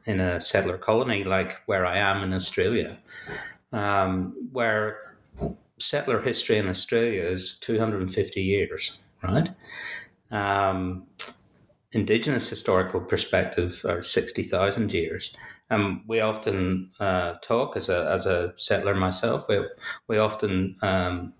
in 0.06 0.20
a 0.20 0.40
settler 0.40 0.78
colony 0.78 1.24
like 1.24 1.62
where 1.66 1.86
I 1.86 1.98
am 1.98 2.22
in 2.22 2.32
Australia, 2.32 2.98
um, 3.72 4.34
where 4.52 5.16
settler 5.78 6.20
history 6.20 6.58
in 6.58 6.68
Australia 6.68 7.22
is 7.22 7.58
250 7.58 8.42
years, 8.42 8.98
right? 9.22 9.50
Um, 10.30 11.06
indigenous 11.92 12.48
historical 12.48 13.00
perspective 13.00 13.84
are 13.88 14.02
60,000 14.02 14.92
years. 14.92 15.34
And 15.70 16.00
we 16.06 16.20
often 16.20 16.90
uh, 17.00 17.34
talk 17.42 17.76
as 17.76 17.88
a, 17.88 18.10
as 18.10 18.26
a 18.26 18.52
settler 18.56 18.94
myself, 18.94 19.46
we, 19.48 19.60
we 20.08 20.18
often 20.18 20.76
um, 20.82 21.32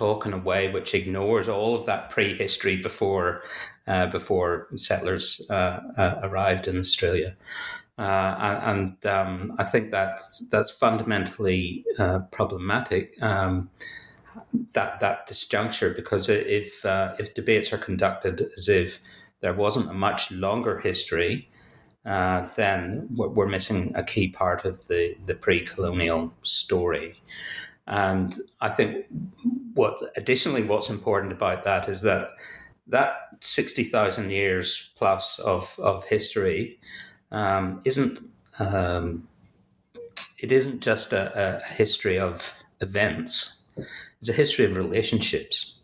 talk 0.00 0.26
in 0.26 0.32
a 0.32 0.38
way 0.50 0.72
which 0.72 0.94
ignores 0.94 1.48
all 1.48 1.74
of 1.74 1.84
that 1.86 2.08
prehistory 2.10 2.76
before 2.76 3.42
uh, 3.86 4.06
before 4.06 4.68
settlers 4.76 5.24
uh, 5.50 5.80
uh, 5.96 6.14
arrived 6.22 6.66
in 6.68 6.78
Australia. 6.78 7.36
Uh, 7.98 8.60
and 8.72 9.06
um, 9.06 9.52
I 9.58 9.64
think 9.64 9.90
that's 9.90 10.40
that's 10.52 10.70
fundamentally 10.70 11.84
uh, 11.98 12.20
problematic. 12.30 13.22
Um, 13.22 13.70
that 14.72 15.00
that 15.00 15.28
disjuncture, 15.28 15.94
because 15.94 16.28
if 16.28 16.84
if 17.22 17.34
debates 17.34 17.72
are 17.72 17.84
conducted 17.88 18.36
as 18.56 18.68
if 18.68 19.00
there 19.40 19.54
wasn't 19.54 19.90
a 19.90 19.94
much 20.08 20.30
longer 20.30 20.78
history, 20.78 21.48
uh, 22.06 22.48
then 22.56 23.06
we're 23.14 23.46
missing 23.46 23.92
a 23.94 24.02
key 24.02 24.28
part 24.28 24.64
of 24.64 24.86
the, 24.88 25.16
the 25.26 25.34
pre 25.34 25.60
colonial 25.60 26.32
story. 26.42 27.12
And 27.86 28.36
I 28.60 28.68
think 28.68 29.06
what 29.74 29.96
additionally 30.16 30.62
what's 30.62 30.90
important 30.90 31.32
about 31.32 31.64
that 31.64 31.88
is 31.88 32.02
that 32.02 32.30
that 32.86 33.12
60,000 33.40 34.30
years 34.30 34.90
plus 34.96 35.38
of, 35.38 35.74
of 35.78 36.04
history 36.04 36.78
um, 37.30 37.80
isn't 37.84 38.18
um, 38.58 39.28
it 40.42 40.52
isn't 40.52 40.80
just 40.80 41.12
a, 41.12 41.58
a, 41.58 41.72
history 41.74 42.18
of 42.18 42.54
events. 42.80 43.64
It's 44.18 44.28
a 44.28 44.32
history 44.32 44.64
of 44.64 44.76
relationships. 44.76 45.78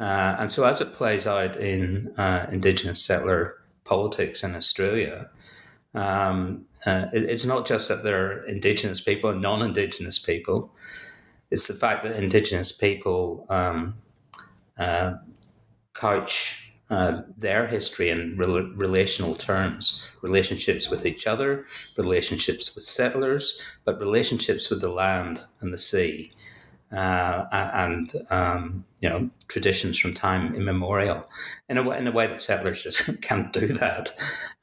Uh, 0.00 0.36
and 0.38 0.50
so 0.50 0.64
as 0.64 0.80
it 0.80 0.94
plays 0.94 1.26
out 1.26 1.56
in 1.58 2.12
uh, 2.16 2.46
indigenous 2.50 3.04
settler 3.04 3.56
politics 3.84 4.42
in 4.42 4.54
australia 4.54 5.28
um, 5.94 6.64
uh, 6.86 7.06
it, 7.12 7.24
it's 7.24 7.44
not 7.44 7.66
just 7.66 7.88
that 7.88 8.02
there 8.04 8.24
are 8.24 8.44
indigenous 8.44 9.00
people 9.00 9.30
and 9.30 9.42
non-indigenous 9.42 10.18
people 10.18 10.72
it's 11.50 11.66
the 11.66 11.74
fact 11.74 12.02
that 12.02 12.16
indigenous 12.16 12.72
people 12.72 13.46
um, 13.48 13.94
uh, 14.78 15.14
couch 15.94 16.72
uh, 16.90 17.22
their 17.38 17.68
history 17.68 18.10
in 18.10 18.36
relational 18.36 19.34
terms 19.36 20.08
relationships 20.22 20.90
with 20.90 21.06
each 21.06 21.26
other, 21.26 21.64
relationships 21.96 22.74
with 22.74 22.82
settlers, 22.82 23.60
but 23.84 24.00
relationships 24.00 24.70
with 24.70 24.80
the 24.80 24.90
land 24.90 25.40
and 25.60 25.72
the 25.72 25.78
sea. 25.78 26.30
Uh, 26.92 27.46
and 27.52 28.14
um, 28.30 28.84
you 28.98 29.08
know 29.08 29.30
traditions 29.46 29.96
from 29.96 30.12
time 30.12 30.56
immemorial, 30.56 31.24
in 31.68 31.78
a 31.78 31.82
way, 31.84 31.96
in 31.96 32.08
a 32.08 32.10
way 32.10 32.26
that 32.26 32.42
settlers 32.42 32.82
just 32.82 33.22
can't 33.22 33.52
do 33.52 33.68
that, 33.68 34.10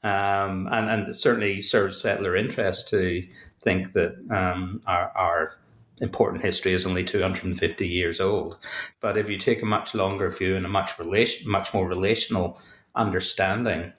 um, 0.02 0.68
and 0.70 0.90
and 0.90 1.08
it 1.08 1.14
certainly 1.14 1.62
serves 1.62 1.98
settler 1.98 2.36
interest 2.36 2.86
to 2.88 3.26
think 3.62 3.94
that 3.94 4.12
um, 4.30 4.78
our, 4.86 5.10
our 5.16 5.52
important 6.00 6.42
history 6.42 6.72
is 6.72 6.86
only 6.86 7.04
250 7.04 7.86
years 7.86 8.20
old. 8.20 8.58
But 9.00 9.16
if 9.16 9.28
you 9.28 9.38
take 9.38 9.62
a 9.62 9.66
much 9.66 9.94
longer 9.94 10.30
view 10.30 10.56
and 10.56 10.66
a 10.66 10.68
much 10.68 10.98
relation, 10.98 11.50
much 11.50 11.74
more 11.74 11.88
relational 11.88 12.60
understanding 12.94 13.92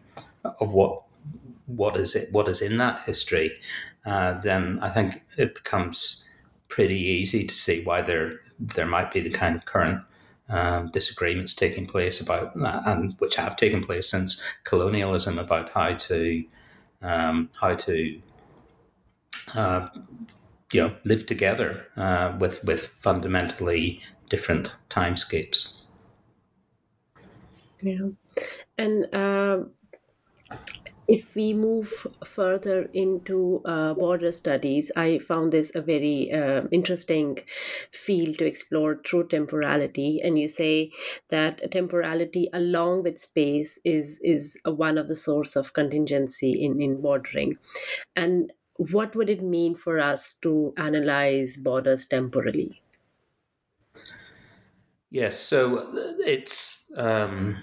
of 0.59 0.73
what 0.73 1.03
what 1.65 1.95
is 1.97 2.15
it, 2.15 2.31
what 2.31 2.47
is 2.47 2.61
in 2.61 2.77
that 2.77 2.99
history, 3.01 3.55
uh, 4.05 4.33
then 4.41 4.79
I 4.81 4.89
think 4.89 5.23
it 5.37 5.53
becomes 5.53 6.27
pretty 6.67 6.99
easy 6.99 7.45
to 7.45 7.53
see 7.53 7.83
why 7.83 8.01
there 8.01 8.39
there 8.59 8.85
might 8.85 9.11
be 9.11 9.21
the 9.21 9.29
kind 9.29 9.55
of 9.55 9.65
current 9.65 10.01
um, 10.49 10.87
disagreements 10.87 11.53
taking 11.53 11.85
place 11.85 12.19
about 12.19 12.59
uh, 12.59 12.81
and 12.85 13.15
which 13.19 13.35
have 13.35 13.55
taken 13.55 13.83
place 13.83 14.09
since 14.09 14.41
colonialism 14.63 15.37
about 15.37 15.69
how 15.71 15.93
to 15.93 16.43
um, 17.01 17.49
how 17.59 17.75
to 17.75 18.19
uh, 19.55 19.87
you 20.71 20.81
know 20.81 20.95
live 21.03 21.25
together 21.25 21.85
uh, 21.97 22.35
with 22.39 22.63
with 22.63 22.87
fundamentally 22.87 24.01
different 24.29 24.75
timescapes. 24.89 25.83
Yeah, 27.81 28.09
and 28.77 29.13
uh, 29.13 29.63
if 31.07 31.33
we 31.33 31.53
move 31.53 32.05
further 32.23 32.83
into 32.93 33.63
uh, 33.65 33.95
border 33.95 34.31
studies, 34.31 34.91
I 34.95 35.17
found 35.17 35.51
this 35.51 35.71
a 35.73 35.81
very 35.81 36.31
uh, 36.31 36.63
interesting 36.71 37.39
field 37.91 38.37
to 38.37 38.45
explore 38.45 39.01
through 39.03 39.29
temporality. 39.29 40.21
And 40.23 40.37
you 40.37 40.47
say 40.47 40.91
that 41.29 41.71
temporality, 41.71 42.47
along 42.53 43.03
with 43.03 43.17
space, 43.17 43.79
is 43.83 44.19
is 44.23 44.55
one 44.65 44.99
of 44.99 45.07
the 45.07 45.15
source 45.15 45.55
of 45.55 45.73
contingency 45.73 46.63
in 46.63 46.79
in 46.79 47.01
bordering, 47.01 47.57
and 48.15 48.53
what 48.79 49.13
would 49.15 49.29
it 49.29 49.43
mean 49.43 49.75
for 49.75 49.99
us 49.99 50.33
to 50.41 50.73
analyze 50.77 51.57
borders 51.57 52.05
temporally? 52.05 52.81
Yes, 55.11 55.37
so 55.37 55.89
it's 56.25 56.89
um, 56.95 57.61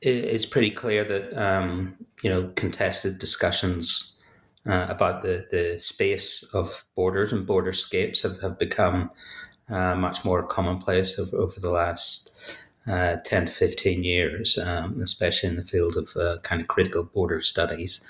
it's 0.00 0.46
pretty 0.46 0.70
clear 0.70 1.04
that 1.04 1.34
um, 1.34 1.96
you 2.22 2.30
know 2.30 2.50
contested 2.56 3.18
discussions 3.18 4.20
uh, 4.66 4.86
about 4.88 5.22
the 5.22 5.46
the 5.50 5.78
space 5.78 6.42
of 6.54 6.84
borders 6.94 7.32
and 7.32 7.46
borderscapes 7.46 8.22
have, 8.22 8.40
have 8.40 8.58
become 8.58 9.10
uh, 9.68 9.94
much 9.94 10.24
more 10.24 10.42
commonplace 10.46 11.18
over, 11.18 11.36
over 11.36 11.60
the 11.60 11.70
last 11.70 12.56
uh, 12.86 13.16
10 13.24 13.46
to 13.46 13.52
15 13.52 14.02
years, 14.02 14.58
um, 14.58 15.00
especially 15.00 15.50
in 15.50 15.56
the 15.56 15.62
field 15.62 15.96
of 15.96 16.16
uh, 16.16 16.38
kind 16.42 16.60
of 16.60 16.68
critical 16.68 17.04
border 17.04 17.40
studies. 17.40 18.08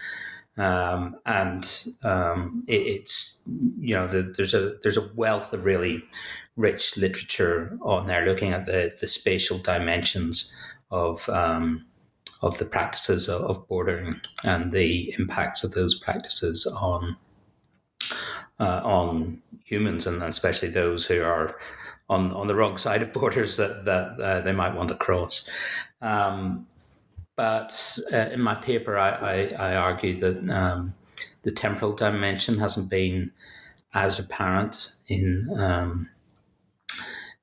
Um, 0.58 1.16
and 1.24 1.64
um, 2.04 2.64
it, 2.66 2.82
it's 2.82 3.42
you 3.78 3.94
know 3.94 4.06
the, 4.06 4.22
there's 4.22 4.52
a 4.54 4.74
there's 4.82 4.98
a 4.98 5.10
wealth 5.14 5.52
of 5.52 5.64
really 5.64 6.02
rich 6.56 6.96
literature 6.98 7.78
on 7.80 8.06
there 8.06 8.26
looking 8.26 8.52
at 8.52 8.66
the 8.66 8.92
the 9.00 9.08
spatial 9.08 9.58
dimensions 9.58 10.54
of 10.90 11.26
um, 11.30 11.86
of 12.42 12.58
the 12.58 12.66
practices 12.66 13.28
of, 13.28 13.42
of, 13.42 13.68
bordering 13.68 14.20
and 14.44 14.72
the 14.72 15.14
impacts 15.18 15.64
of 15.64 15.72
those 15.72 15.98
practices 15.98 16.66
on 16.66 17.16
uh, 18.60 18.82
on 18.84 19.40
humans 19.64 20.06
and 20.06 20.22
especially 20.22 20.68
those 20.68 21.06
who 21.06 21.22
are 21.22 21.56
on 22.10 22.30
on 22.34 22.46
the 22.46 22.54
wrong 22.54 22.76
side 22.76 23.00
of 23.02 23.12
borders 23.12 23.56
that 23.56 23.86
that 23.86 24.20
uh, 24.20 24.40
they 24.42 24.52
might 24.52 24.74
want 24.74 24.90
to 24.90 24.94
cross. 24.96 25.48
Um, 26.02 26.66
but 27.36 27.98
uh, 28.12 28.16
in 28.16 28.40
my 28.40 28.54
paper, 28.54 28.98
I, 28.98 29.10
I, 29.10 29.70
I 29.72 29.76
argue 29.76 30.18
that 30.20 30.50
um, 30.50 30.94
the 31.42 31.52
temporal 31.52 31.92
dimension 31.92 32.58
hasn't 32.58 32.90
been 32.90 33.32
as 33.94 34.18
apparent 34.18 34.92
in 35.08 35.44
um, 35.58 36.08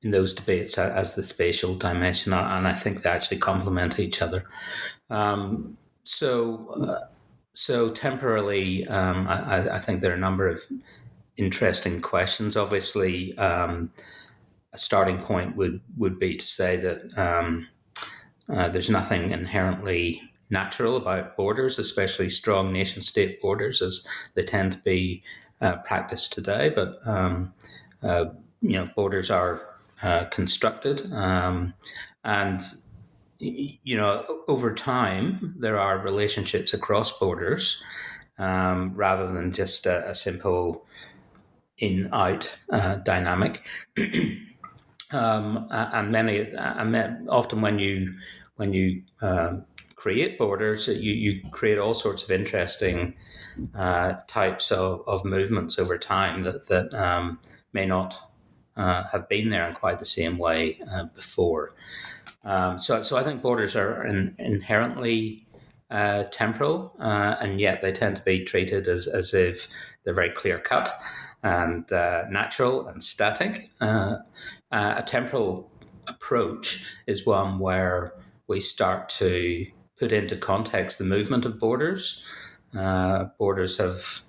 in 0.02 0.12
those 0.12 0.34
debates 0.34 0.78
as 0.78 1.16
the 1.16 1.24
spatial 1.24 1.76
dimension, 1.76 2.32
and 2.32 2.68
I 2.68 2.74
think 2.74 3.02
they 3.02 3.10
actually 3.10 3.38
complement 3.38 4.00
each 4.00 4.22
other. 4.22 4.46
Um, 5.10 5.78
so, 6.04 6.68
uh, 6.88 7.08
so 7.54 7.90
temporarily, 7.90 8.88
um, 8.88 9.28
I, 9.28 9.76
I, 9.76 9.80
think 9.80 10.00
there 10.00 10.12
are 10.12 10.16
a 10.16 10.20
number 10.20 10.48
of 10.48 10.62
interesting 11.36 12.00
questions. 12.00 12.56
Obviously, 12.56 13.38
um, 13.38 13.92
a 14.72 14.78
starting 14.78 15.18
point 15.18 15.58
would 15.58 15.82
would 15.98 16.18
be 16.18 16.38
to 16.38 16.46
say 16.46 16.78
that 16.78 17.18
um, 17.18 17.68
uh, 18.50 18.70
there's 18.70 18.90
nothing 18.90 19.32
inherently 19.32 20.22
natural 20.50 20.98
about 20.98 21.38
borders, 21.38 21.78
especially 21.78 22.30
strong 22.30 22.74
nation 22.74 23.02
state 23.02 23.42
borders, 23.42 23.82
as 23.82 24.06
they 24.34 24.44
tend 24.44 24.72
to 24.72 24.78
be 24.80 25.24
uh, 25.62 25.78
practiced 25.78 26.34
today. 26.34 26.70
But 26.70 26.96
um, 27.06 27.54
uh, 28.02 28.26
you 28.62 28.74
know, 28.74 28.90
borders 28.96 29.30
are 29.30 29.62
uh, 30.02 30.26
constructed, 30.26 31.12
um, 31.14 31.74
and 32.24 32.62
you 33.40 33.96
know, 33.96 34.44
over 34.48 34.74
time 34.74 35.56
there 35.58 35.80
are 35.80 36.00
relationships 36.00 36.74
across 36.74 37.18
borders 37.20 37.82
um, 38.38 38.94
rather 38.96 39.32
than 39.32 39.54
just 39.54 39.86
a, 39.86 40.10
a 40.10 40.16
simple 40.16 40.86
in-out 41.78 42.60
uh, 42.72 42.96
dynamic. 42.96 43.68
Um, 45.12 45.68
and 45.72 46.12
many, 46.12 46.52
and 46.52 47.28
often 47.30 47.62
when 47.62 47.80
you 47.80 48.14
when 48.60 48.74
you 48.74 49.02
um, 49.22 49.64
create 49.96 50.38
borders, 50.38 50.90
you, 50.90 51.14
you 51.14 51.42
create 51.52 51.78
all 51.78 51.94
sorts 51.94 52.24
of 52.24 52.30
interesting 52.30 53.16
uh, 53.74 54.16
types 54.28 54.70
of, 54.70 55.02
of 55.08 55.24
movements 55.24 55.80
over 55.80 55.98
time 55.98 56.42
that, 56.42 56.68
that 56.68 56.94
um, 56.94 57.40
may 57.72 57.86
not 57.86 58.20
uh, 58.76 59.04
have 59.04 59.30
been 59.30 59.50
there 59.50 59.66
in 59.66 59.74
quite 59.74 59.98
the 59.98 60.06
same 60.06 60.38
way 60.38 60.78
uh, 60.92 61.06
before. 61.16 61.70
Um, 62.44 62.80
so, 62.80 63.02
so 63.02 63.16
I 63.18 63.24
think 63.24 63.42
borders 63.42 63.78
are 63.78 64.06
in, 64.06 64.36
inherently 64.40 65.46
uh, 65.90 66.24
temporal, 66.24 66.94
uh, 67.00 67.38
and 67.40 67.62
yet 67.62 67.82
they 67.82 67.94
tend 67.94 68.18
to 68.18 68.24
be 68.24 68.44
treated 68.44 68.90
as, 68.90 69.08
as 69.08 69.34
if 69.34 69.70
they're 70.04 70.14
very 70.14 70.32
clear 70.32 70.60
cut 70.60 71.02
and 71.44 71.90
uh, 71.94 72.26
natural 72.30 72.88
and 72.88 73.02
static. 73.02 73.70
a 73.80 75.04
temporal 75.06 75.72
approach 76.08 76.86
is 77.08 77.26
one 77.26 77.60
where 77.60 78.14
we 78.50 78.60
start 78.60 79.08
to 79.08 79.66
put 79.98 80.12
into 80.12 80.36
context 80.36 80.98
the 80.98 81.06
movement 81.06 81.46
of 81.46 81.60
borders. 81.60 82.26
Uh, 82.78 83.26
borders 83.38 83.78
have 83.78 84.22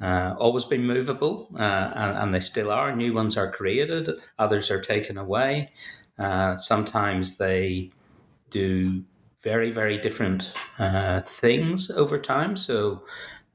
uh, 0.00 0.34
always 0.38 0.64
been 0.64 0.84
movable, 0.84 1.48
uh, 1.54 1.92
and, 1.94 2.18
and, 2.18 2.34
they 2.34 2.40
still 2.40 2.70
are. 2.70 2.96
New 2.96 3.12
ones 3.12 3.36
are 3.36 3.50
created, 3.50 4.08
others 4.38 4.70
are 4.70 4.80
taken 4.80 5.18
away. 5.18 5.70
Uh, 6.18 6.56
sometimes 6.56 7.36
they 7.36 7.90
do 8.48 9.04
very, 9.42 9.70
very 9.70 9.98
different 9.98 10.54
uh, 10.78 11.20
things 11.20 11.90
over 11.90 12.18
time. 12.18 12.56
So, 12.56 13.04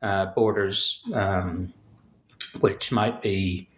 uh, 0.03 0.27
borders, 0.27 1.03
um, 1.15 1.74
which 2.59 2.91
might 2.91 3.24
be 3.24 3.69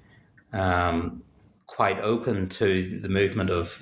um, 0.52 1.24
quite 1.68 2.00
open 2.00 2.48
to 2.50 3.00
the 3.00 3.10
movement 3.10 3.50
of 3.50 3.82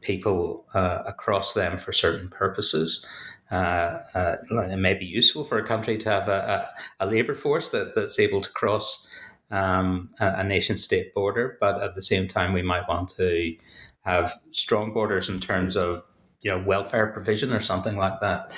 people 0.00 0.66
uh, 0.74 1.02
across 1.06 1.54
them 1.54 1.78
for 1.78 1.92
certain 1.92 2.28
purposes. 2.28 3.06
Uh, 3.50 3.98
uh, 4.14 4.36
it 4.50 4.78
may 4.78 4.94
be 4.94 5.06
useful 5.06 5.44
for 5.44 5.58
a 5.58 5.66
country 5.66 5.98
to 5.98 6.08
have 6.08 6.28
a, 6.28 6.70
a, 7.00 7.04
a 7.04 7.06
labor 7.06 7.34
force 7.34 7.70
that, 7.70 7.94
that's 7.94 8.18
able 8.18 8.40
to 8.40 8.50
cross 8.50 9.08
um, 9.50 10.08
a, 10.20 10.40
a 10.40 10.44
nation 10.44 10.76
state 10.76 11.12
border, 11.14 11.56
but 11.60 11.82
at 11.82 11.94
the 11.94 12.02
same 12.02 12.28
time, 12.28 12.52
we 12.52 12.62
might 12.62 12.88
want 12.88 13.08
to 13.16 13.56
have 14.02 14.32
strong 14.50 14.92
borders 14.92 15.28
in 15.28 15.40
terms 15.40 15.76
of 15.76 16.02
you 16.42 16.50
know 16.50 16.62
welfare 16.64 17.08
provision 17.08 17.52
or 17.52 17.60
something 17.60 17.96
like 17.96 18.20
that. 18.20 18.52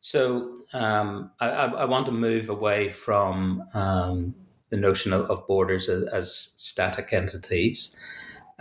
So 0.00 0.56
um, 0.72 1.30
I, 1.40 1.48
I, 1.48 1.84
want 1.84 2.06
to 2.06 2.12
move 2.12 2.50
away 2.50 2.90
from 2.90 3.62
um, 3.72 4.34
the 4.70 4.76
notion 4.76 5.12
of, 5.12 5.30
of 5.30 5.46
borders 5.46 5.88
as, 5.88 6.04
as, 6.08 6.34
static 6.34 7.12
entities 7.12 7.96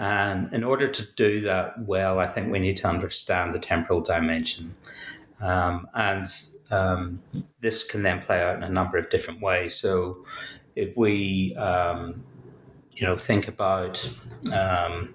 and 0.02 0.52
in 0.52 0.64
order 0.64 0.88
to 0.88 1.08
do 1.16 1.42
that 1.42 1.86
well, 1.86 2.18
I 2.18 2.26
think 2.26 2.52
we 2.52 2.58
need 2.58 2.76
to 2.78 2.88
understand 2.88 3.54
the 3.54 3.60
temporal 3.60 4.02
dimension. 4.02 4.76
Um, 5.40 5.88
and 5.94 6.26
um, 6.72 7.22
this 7.60 7.84
can 7.84 8.02
then 8.02 8.20
play 8.20 8.42
out 8.42 8.56
in 8.56 8.64
a 8.64 8.70
number 8.70 8.98
of 8.98 9.12
different 9.12 9.42
ways. 9.42 9.76
So 9.76 10.26
if 10.76 10.98
we, 10.98 11.56
um, 11.56 12.24
you 12.94 13.06
know, 13.06 13.16
think 13.16 13.48
about 13.48 14.10
um, 14.52 15.14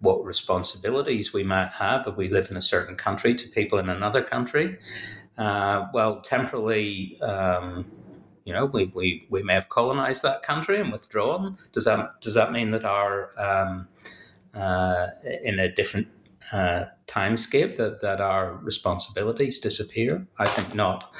what 0.00 0.24
responsibilities 0.24 1.34
we 1.34 1.42
might 1.42 1.68
have 1.72 2.06
if 2.06 2.16
we 2.16 2.28
live 2.28 2.50
in 2.50 2.56
a 2.56 2.62
certain 2.62 2.96
country 2.96 3.34
to 3.34 3.48
people 3.48 3.78
in 3.78 3.90
another 3.90 4.22
country, 4.22 4.78
uh, 5.36 5.88
well, 5.92 6.22
temporally, 6.22 7.20
um, 7.20 7.84
you 8.46 8.54
know, 8.54 8.64
we, 8.64 8.86
we, 8.94 9.26
we 9.28 9.42
may 9.42 9.52
have 9.52 9.68
colonized 9.68 10.22
that 10.22 10.42
country 10.42 10.80
and 10.80 10.90
withdrawn. 10.90 11.58
Does 11.72 11.84
that 11.84 12.22
does 12.22 12.32
that 12.32 12.50
mean 12.50 12.70
that 12.70 12.86
our 12.86 13.38
um, 13.38 13.88
uh, 14.54 15.08
in 15.44 15.58
a 15.58 15.68
different 15.68 16.08
uh, 16.52 16.84
timescape 17.06 17.76
that, 17.76 18.00
that 18.02 18.20
our 18.20 18.56
responsibilities 18.56 19.58
disappear? 19.58 20.26
I 20.38 20.46
think 20.46 20.74
not. 20.74 21.12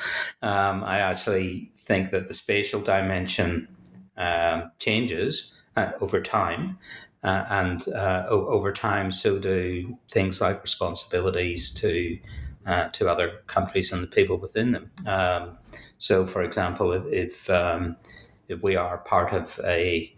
Um, 0.42 0.84
I 0.84 0.98
actually 0.98 1.72
think 1.76 2.10
that 2.10 2.28
the 2.28 2.34
spatial 2.34 2.80
dimension 2.80 3.68
um, 4.16 4.70
changes 4.78 5.62
uh, 5.76 5.92
over 6.00 6.20
time. 6.20 6.78
Uh, 7.24 7.44
and 7.50 7.88
uh, 7.94 8.26
o- 8.28 8.48
over 8.48 8.72
time, 8.72 9.12
so 9.12 9.38
do 9.38 9.96
things 10.10 10.40
like 10.40 10.60
responsibilities 10.60 11.72
to 11.72 12.18
uh, 12.66 12.88
to 12.88 13.08
other 13.08 13.42
countries 13.46 13.92
and 13.92 14.02
the 14.02 14.08
people 14.08 14.38
within 14.38 14.72
them. 14.72 14.90
Um, 15.06 15.58
so, 15.98 16.26
for 16.26 16.42
example, 16.42 16.92
if 16.92 17.04
if, 17.06 17.50
um, 17.50 17.96
if 18.48 18.60
we 18.62 18.74
are 18.74 18.98
part 18.98 19.32
of 19.32 19.60
a 19.64 20.12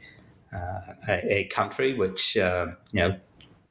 a, 0.55 1.33
a, 1.41 1.45
country 1.45 1.95
which 1.95 2.37
uh, 2.37 2.67
you 2.93 3.01
know 3.01 3.17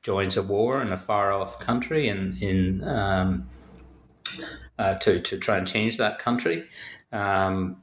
joins 0.01 0.37
a 0.37 0.43
war 0.43 0.81
in 0.81 0.91
a 0.91 0.97
far 0.97 1.31
off 1.31 1.59
country 1.59 2.09
and 2.09 2.41
in 2.41 2.83
um, 2.83 3.47
uh, 4.77 4.95
to 4.95 5.19
to 5.19 5.37
try 5.37 5.57
and 5.57 5.67
change 5.67 5.97
that 5.97 6.19
country. 6.19 6.67
Um, 7.11 7.77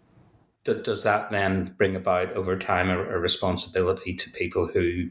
does 0.64 1.02
that 1.04 1.30
then 1.30 1.74
bring 1.78 1.96
about 1.96 2.32
over 2.32 2.58
time 2.58 2.90
a, 2.90 2.98
a, 2.98 3.18
responsibility 3.18 4.14
to 4.14 4.30
people 4.30 4.66
who 4.66 5.08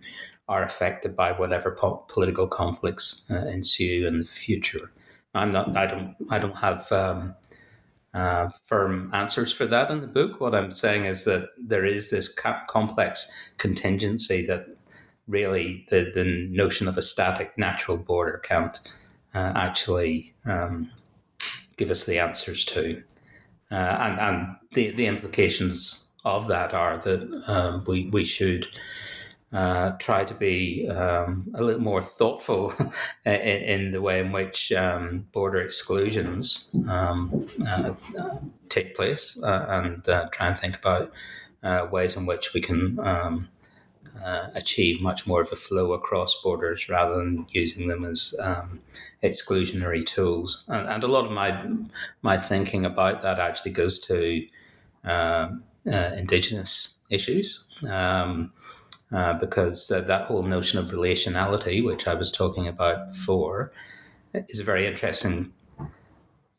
are 0.47 0.61
affected 0.61 1.15
by 1.15 1.31
whatever 1.31 1.71
po- 1.71 2.05
political 2.07 2.47
conflicts 2.47 3.27
uh, 3.31 3.47
ensue 3.47 4.05
in 4.05 4.19
the 4.19 4.25
future? 4.25 4.91
I'm 5.33 5.49
not. 5.49 5.75
I 5.75 5.85
don't. 5.85 6.15
I 6.29 6.39
don't 6.39 6.57
have 6.57 6.91
um, 6.91 7.35
uh, 8.13 8.49
firm 8.65 9.11
answers 9.13 9.53
for 9.53 9.65
that 9.67 9.91
in 9.91 10.01
the 10.01 10.07
book. 10.07 10.39
What 10.39 10.55
I'm 10.55 10.71
saying 10.71 11.05
is 11.05 11.25
that 11.25 11.49
there 11.57 11.85
is 11.85 12.09
this 12.09 12.27
complex 12.67 13.51
contingency 13.57 14.45
that 14.47 14.67
really 15.27 15.85
the, 15.89 16.11
the 16.13 16.47
notion 16.49 16.87
of 16.87 16.97
a 16.97 17.01
static 17.01 17.57
natural 17.57 17.97
border 17.97 18.39
can't 18.39 18.79
uh, 19.33 19.53
actually 19.55 20.33
um, 20.45 20.91
give 21.77 21.91
us 21.91 22.05
the 22.05 22.19
answers 22.19 22.65
to. 22.65 23.01
Uh, 23.71 23.75
and 23.75 24.19
and 24.19 24.55
the, 24.73 24.91
the 24.91 25.05
implications 25.05 26.07
of 26.25 26.47
that 26.47 26.73
are 26.73 26.97
that 26.97 27.43
um, 27.47 27.83
we, 27.87 28.09
we 28.09 28.23
should 28.23 28.67
uh, 29.51 29.91
try 29.97 30.23
to 30.23 30.33
be 30.33 30.87
um, 30.89 31.49
a 31.55 31.63
little 31.63 31.81
more 31.81 32.03
thoughtful 32.03 32.73
in, 33.25 33.33
in, 33.33 33.91
the 33.91 34.01
way 34.01 34.19
in 34.19 34.31
which 34.31 34.71
um, 34.71 35.25
border 35.31 35.59
exclusions 35.59 36.69
um, 36.87 37.47
uh, 37.67 37.93
take 38.69 38.95
place 38.95 39.41
uh, 39.43 39.65
and 39.69 40.07
uh, 40.07 40.27
try 40.31 40.47
and 40.47 40.59
think 40.59 40.77
about 40.77 41.11
uh, 41.63 41.87
ways 41.91 42.15
in 42.15 42.27
which 42.27 42.53
we 42.53 42.61
can 42.61 42.99
um, 42.99 43.49
uh, 44.23 44.49
achieve 44.53 45.01
much 45.01 45.25
more 45.25 45.41
of 45.41 45.51
a 45.51 45.55
flow 45.55 45.93
across 45.93 46.39
borders 46.43 46.87
rather 46.87 47.15
than 47.15 47.47
using 47.49 47.87
them 47.87 48.05
as 48.05 48.35
um, 48.41 48.79
exclusionary 49.23 50.05
tools. 50.05 50.63
And, 50.67 50.87
and, 50.87 51.03
a 51.03 51.07
lot 51.07 51.25
of 51.25 51.31
my 51.31 51.65
my 52.21 52.37
thinking 52.37 52.85
about 52.85 53.21
that 53.21 53.39
actually 53.39 53.71
goes 53.71 53.97
to 53.99 54.45
indigenous 55.85 56.99
issues. 57.09 57.65
Um, 57.89 58.51
uh, 59.11 59.33
because 59.33 59.89
uh, 59.91 60.01
that 60.01 60.27
whole 60.27 60.43
notion 60.43 60.79
of 60.79 60.91
relationality, 60.91 61.83
which 61.83 62.07
I 62.07 62.13
was 62.13 62.31
talking 62.31 62.67
about 62.67 63.11
before, 63.11 63.71
is 64.33 64.59
a 64.59 64.63
very 64.63 64.85
interesting 64.85 65.53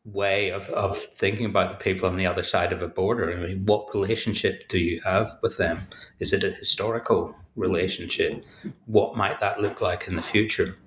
way 0.03 0.49
of, 0.49 0.67
of 0.69 0.97
thinking 0.97 1.45
about 1.45 1.71
the 1.71 1.83
people 1.83 2.09
on 2.09 2.15
the 2.15 2.25
other 2.25 2.43
side 2.43 2.73
of 2.73 2.81
a 2.81 2.87
border. 2.87 3.31
I 3.31 3.35
mean, 3.35 3.65
what 3.65 3.93
relationship 3.93 4.67
do 4.67 4.79
you 4.79 4.99
have 5.05 5.31
with 5.41 5.57
them? 5.57 5.87
Is 6.19 6.33
it 6.33 6.43
a 6.43 6.51
historical 6.51 7.35
relationship? 7.55 8.43
What 8.85 9.15
might 9.15 9.39
that 9.39 9.61
look 9.61 9.79
like 9.79 10.07
in 10.07 10.15
the 10.15 10.21
future? 10.21 10.77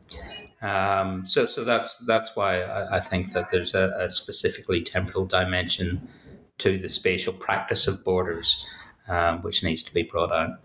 Um, 0.62 1.26
so, 1.26 1.44
so 1.46 1.62
that's 1.62 1.98
that's 2.06 2.34
why 2.34 2.62
I, 2.62 2.96
I 2.96 3.00
think 3.00 3.34
that 3.34 3.50
there's 3.50 3.74
a, 3.74 3.92
a, 3.98 4.08
specifically 4.08 4.80
temporal 4.80 5.26
dimension 5.26 6.08
to 6.56 6.78
the 6.78 6.88
spatial 6.88 7.34
practice 7.34 7.86
of 7.86 8.02
borders, 8.02 8.66
um, 9.06 9.42
which 9.42 9.62
needs 9.62 9.82
to 9.82 9.92
be 9.92 10.04
brought 10.04 10.32
out. 10.32 10.60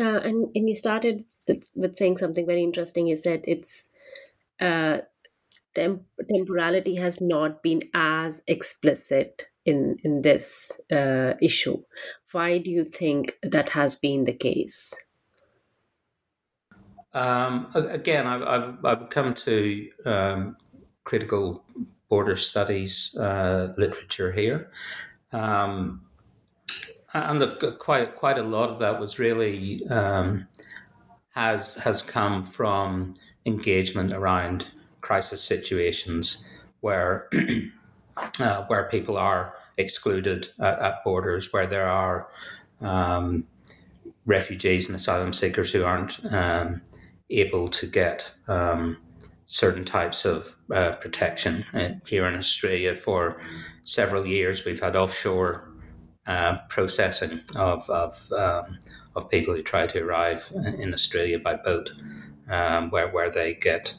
Uh, 0.00 0.20
and 0.20 0.48
and 0.54 0.68
you 0.68 0.74
started 0.74 1.24
with, 1.46 1.68
with 1.74 1.96
saying 1.96 2.16
something 2.16 2.46
very 2.46 2.62
interesting. 2.62 3.06
You 3.06 3.16
said 3.16 3.44
it's 3.44 3.90
uh, 4.58 4.98
temp- 5.74 6.06
temporality 6.32 6.96
has 6.96 7.20
not 7.20 7.62
been 7.62 7.82
as 7.92 8.42
explicit 8.46 9.46
in 9.66 9.96
in 10.02 10.22
this 10.22 10.80
uh, 10.90 11.34
issue. 11.42 11.82
Why 12.32 12.58
do 12.58 12.70
you 12.70 12.84
think 12.84 13.36
that 13.42 13.68
has 13.70 13.96
been 13.96 14.24
the 14.24 14.32
case? 14.32 14.94
Um, 17.12 17.66
again, 17.74 18.26
I, 18.26 18.36
I, 18.36 18.74
I, 18.84 18.94
would 18.94 19.10
come 19.10 19.34
to 19.34 19.88
um, 20.06 20.56
critical 21.02 21.64
border 22.08 22.36
studies 22.36 23.16
uh, 23.18 23.72
literature 23.76 24.30
here. 24.30 24.70
Um, 25.32 26.02
and 27.14 27.40
the, 27.40 27.76
quite 27.78 28.16
quite 28.16 28.38
a 28.38 28.42
lot 28.42 28.70
of 28.70 28.78
that 28.78 29.00
was 29.00 29.18
really 29.18 29.86
um, 29.88 30.46
has 31.30 31.74
has 31.76 32.02
come 32.02 32.42
from 32.42 33.14
engagement 33.46 34.12
around 34.12 34.66
crisis 35.00 35.42
situations 35.42 36.44
where 36.80 37.28
uh, 38.38 38.64
where 38.64 38.88
people 38.88 39.16
are 39.16 39.54
excluded 39.76 40.50
at, 40.60 40.78
at, 40.78 41.04
borders, 41.04 41.52
where 41.52 41.66
there 41.66 41.88
are 41.88 42.28
um, 42.80 43.44
refugees 44.26 44.86
and 44.86 44.96
asylum 44.96 45.32
seekers 45.32 45.72
who 45.72 45.84
aren't 45.84 46.20
um, 46.32 46.80
able 47.30 47.68
to 47.68 47.86
get 47.86 48.32
um, 48.48 48.96
certain 49.46 49.84
types 49.84 50.24
of 50.24 50.56
uh, 50.72 50.92
protection. 50.92 51.64
Uh, 51.72 51.90
here 52.06 52.26
in 52.26 52.36
Australia, 52.36 52.94
for 52.94 53.40
several 53.84 54.26
years, 54.26 54.64
we've 54.64 54.80
had 54.80 54.96
offshore 54.96 55.69
uh, 56.26 56.58
processing 56.68 57.40
of 57.56 57.88
of, 57.90 58.30
um, 58.32 58.78
of 59.16 59.30
people 59.30 59.54
who 59.54 59.62
try 59.62 59.86
to 59.86 60.02
arrive 60.02 60.52
in 60.78 60.92
Australia 60.94 61.38
by 61.38 61.54
boat, 61.54 61.92
um, 62.48 62.90
where 62.90 63.08
where 63.08 63.30
they 63.30 63.54
get 63.54 63.94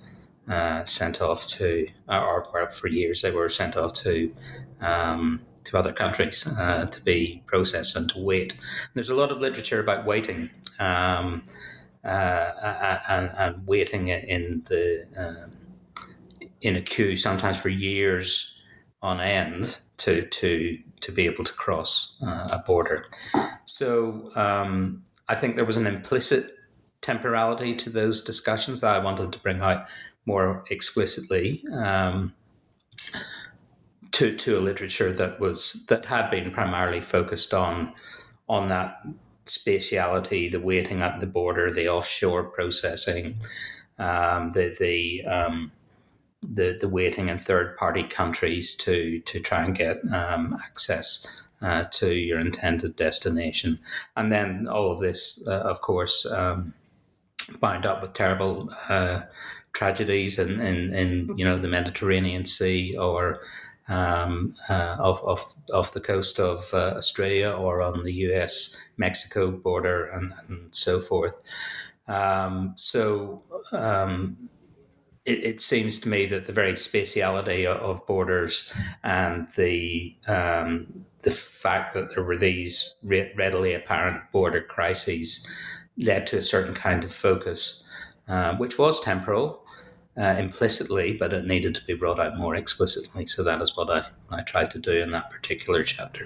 uh, 0.49 0.83
sent 0.83 1.21
off 1.21 1.47
to, 1.47 1.87
or, 2.07 2.45
or, 2.53 2.69
for 2.69 2.87
years 2.87 3.21
they 3.21 3.31
were 3.31 3.49
sent 3.49 3.75
off 3.75 3.93
to. 3.93 4.33
Um, 4.81 5.41
to 5.63 5.77
other 5.77 5.93
countries 5.93 6.47
uh, 6.57 6.87
to 6.87 7.01
be 7.03 7.43
processed 7.45 7.95
and 7.95 8.09
to 8.09 8.19
wait. 8.19 8.55
There's 8.95 9.11
a 9.11 9.15
lot 9.15 9.31
of 9.31 9.39
literature 9.39 9.79
about 9.79 10.05
waiting 10.05 10.49
um, 10.79 11.43
uh, 12.03 12.97
and, 13.07 13.31
and, 13.37 13.67
waiting 13.67 14.07
in 14.07 14.63
the 14.67 15.05
um, 15.15 15.51
in 16.61 16.75
a 16.75 16.81
queue, 16.81 17.15
sometimes 17.15 17.59
for 17.59 17.69
years 17.69 18.63
on 19.01 19.19
end, 19.19 19.79
to 19.97 20.25
to 20.27 20.77
to 21.01 21.11
be 21.11 21.25
able 21.25 21.43
to 21.43 21.53
cross 21.53 22.17
uh, 22.25 22.47
a 22.51 22.63
border. 22.65 23.07
So 23.65 24.31
um, 24.35 25.03
I 25.27 25.35
think 25.35 25.55
there 25.55 25.65
was 25.65 25.77
an 25.77 25.87
implicit 25.87 26.55
temporality 27.01 27.75
to 27.75 27.89
those 27.89 28.21
discussions 28.21 28.81
that 28.81 28.95
I 28.95 28.99
wanted 28.99 29.33
to 29.33 29.39
bring 29.39 29.61
out 29.61 29.87
more 30.25 30.63
explicitly 30.69 31.63
um, 31.73 32.33
to 34.11 34.35
to 34.35 34.57
a 34.57 34.61
literature 34.61 35.11
that 35.11 35.39
was 35.39 35.85
that 35.87 36.05
had 36.05 36.29
been 36.29 36.51
primarily 36.51 37.01
focused 37.01 37.53
on 37.53 37.93
on 38.47 38.67
that 38.69 39.01
spatiality, 39.45 40.51
the 40.51 40.59
waiting 40.59 41.01
at 41.01 41.19
the 41.19 41.27
border, 41.27 41.71
the 41.71 41.89
offshore 41.89 42.43
processing, 42.43 43.35
um, 43.97 44.51
the 44.51 44.75
the 44.79 45.23
um, 45.25 45.71
the 46.41 46.77
the 46.79 46.89
waiting 46.89 47.29
in 47.29 47.37
third 47.37 47.77
party 47.77 48.03
countries 48.03 48.75
to 48.77 49.19
to 49.21 49.39
try 49.39 49.63
and 49.63 49.75
get 49.75 49.97
um, 50.11 50.57
access 50.63 51.43
uh, 51.61 51.83
to 51.91 52.13
your 52.13 52.39
intended 52.39 52.95
destination, 52.95 53.79
and 54.15 54.31
then 54.31 54.67
all 54.67 54.91
of 54.91 54.99
this, 54.99 55.45
uh, 55.47 55.59
of 55.59 55.81
course, 55.81 56.25
um, 56.25 56.73
bound 57.59 57.85
up 57.85 58.01
with 58.01 58.13
terrible 58.13 58.69
uh, 58.89 59.21
tragedies 59.73 60.39
in, 60.39 60.59
in, 60.59 60.93
in 60.93 61.37
you 61.37 61.45
know 61.45 61.57
the 61.57 61.67
Mediterranean 61.67 62.45
Sea 62.45 62.97
or 62.97 63.41
um, 63.87 64.55
uh, 64.69 64.95
of, 64.99 65.21
of, 65.23 65.55
off 65.73 65.93
the 65.93 65.99
coast 65.99 66.39
of 66.39 66.69
uh, 66.73 66.93
Australia 66.97 67.51
or 67.51 67.81
on 67.81 68.03
the 68.03 68.13
US 68.13 68.77
Mexico 68.97 69.51
border 69.51 70.05
and, 70.05 70.33
and 70.47 70.73
so 70.73 70.99
forth. 70.99 71.33
Um, 72.07 72.73
so 72.77 73.43
um, 73.71 74.49
it, 75.25 75.43
it, 75.43 75.61
seems 75.61 75.99
to 75.99 76.09
me 76.09 76.25
that 76.25 76.47
the 76.47 76.53
very 76.53 76.73
spatiality 76.73 77.65
of 77.65 78.05
borders 78.07 78.73
and 79.03 79.47
the 79.55 80.15
um, 80.27 81.05
the 81.21 81.31
fact 81.31 81.93
that 81.93 82.15
there 82.15 82.23
were 82.23 82.37
these 82.37 82.95
readily 83.03 83.73
apparent 83.73 84.19
border 84.31 84.61
crises 84.61 85.47
led 85.97 86.25
to 86.27 86.37
a 86.37 86.41
certain 86.41 86.73
kind 86.73 87.03
of 87.03 87.13
focus, 87.13 87.87
uh, 88.27 88.55
which 88.55 88.79
was 88.79 88.99
temporal 89.01 89.63
uh, 90.17 90.35
implicitly, 90.39 91.13
but 91.13 91.33
it 91.33 91.45
needed 91.45 91.75
to 91.75 91.85
be 91.85 91.93
brought 91.93 92.19
out 92.19 92.37
more 92.37 92.55
explicitly. 92.55 93.27
So 93.27 93.43
that 93.43 93.61
is 93.61 93.77
what 93.77 93.89
I, 93.89 94.05
I 94.29 94.41
tried 94.41 94.71
to 94.71 94.79
do 94.79 94.93
in 94.93 95.11
that 95.11 95.29
particular 95.29 95.83
chapter. 95.83 96.25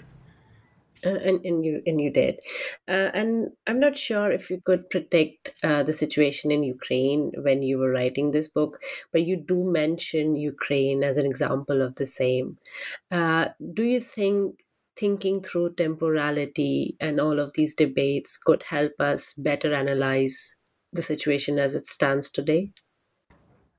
Uh, 1.06 1.20
and, 1.24 1.46
and 1.46 1.64
you 1.66 1.82
and 1.86 2.02
you 2.02 2.10
did. 2.10 2.40
Uh, 2.88 3.12
and 3.14 3.52
i'm 3.68 3.80
not 3.80 3.96
sure 3.96 4.32
if 4.32 4.50
you 4.50 4.60
could 4.62 4.90
predict 4.90 5.54
uh, 5.64 5.84
the 5.84 5.94
situation 5.94 6.52
in 6.52 6.64
ukraine 6.64 7.32
when 7.44 7.62
you 7.62 7.78
were 7.78 7.92
writing 7.92 8.32
this 8.32 8.48
book 8.48 8.82
but 9.12 9.26
you 9.26 9.36
do 9.36 9.64
mention 9.64 10.36
ukraine 10.36 11.04
as 11.04 11.18
an 11.18 11.26
example 11.26 11.82
of 11.82 11.96
the 11.96 12.06
same. 12.06 12.58
Uh, 13.12 13.50
do 13.74 13.84
you 13.84 14.00
think 14.00 14.64
thinking 14.96 15.42
through 15.42 15.74
temporality 15.76 16.96
and 17.00 17.20
all 17.20 17.40
of 17.40 17.52
these 17.54 17.74
debates 17.74 18.38
could 18.38 18.64
help 18.64 18.94
us 19.00 19.34
better 19.36 19.74
analyze 19.74 20.56
the 20.94 21.02
situation 21.02 21.60
as 21.60 21.76
it 21.76 21.86
stands 21.86 22.30
today 22.32 22.72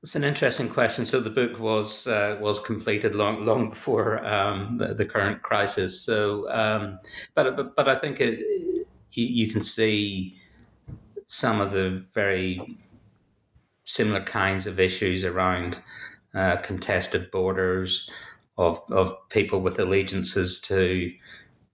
it's 0.07 0.15
an 0.15 0.23
interesting 0.23 0.69
question. 0.69 1.03
So 1.03 1.19
the 1.19 1.29
book 1.29 1.59
was 1.59 2.07
uh, 2.07 2.37
was 2.39 2.61
completed 2.61 3.13
long 3.13 3.43
long 3.43 3.71
before 3.71 4.25
um, 4.25 4.77
the, 4.77 4.93
the, 4.93 5.05
current 5.05 5.41
crisis. 5.41 5.99
So, 6.01 6.49
um, 6.49 6.97
but, 7.35 7.57
but 7.57 7.75
but 7.75 7.89
I 7.89 7.95
think 7.95 8.21
it, 8.21 8.39
you 9.11 9.51
can 9.51 9.61
see 9.61 10.37
some 11.27 11.59
of 11.59 11.73
the 11.73 12.05
very 12.13 12.79
similar 13.83 14.21
kinds 14.21 14.65
of 14.65 14.79
issues 14.79 15.25
around 15.25 15.81
uh, 16.33 16.55
contested 16.55 17.29
borders 17.29 18.09
of 18.57 18.79
of 18.89 19.13
people 19.27 19.59
with 19.59 19.77
allegiances 19.77 20.61
to 20.61 21.11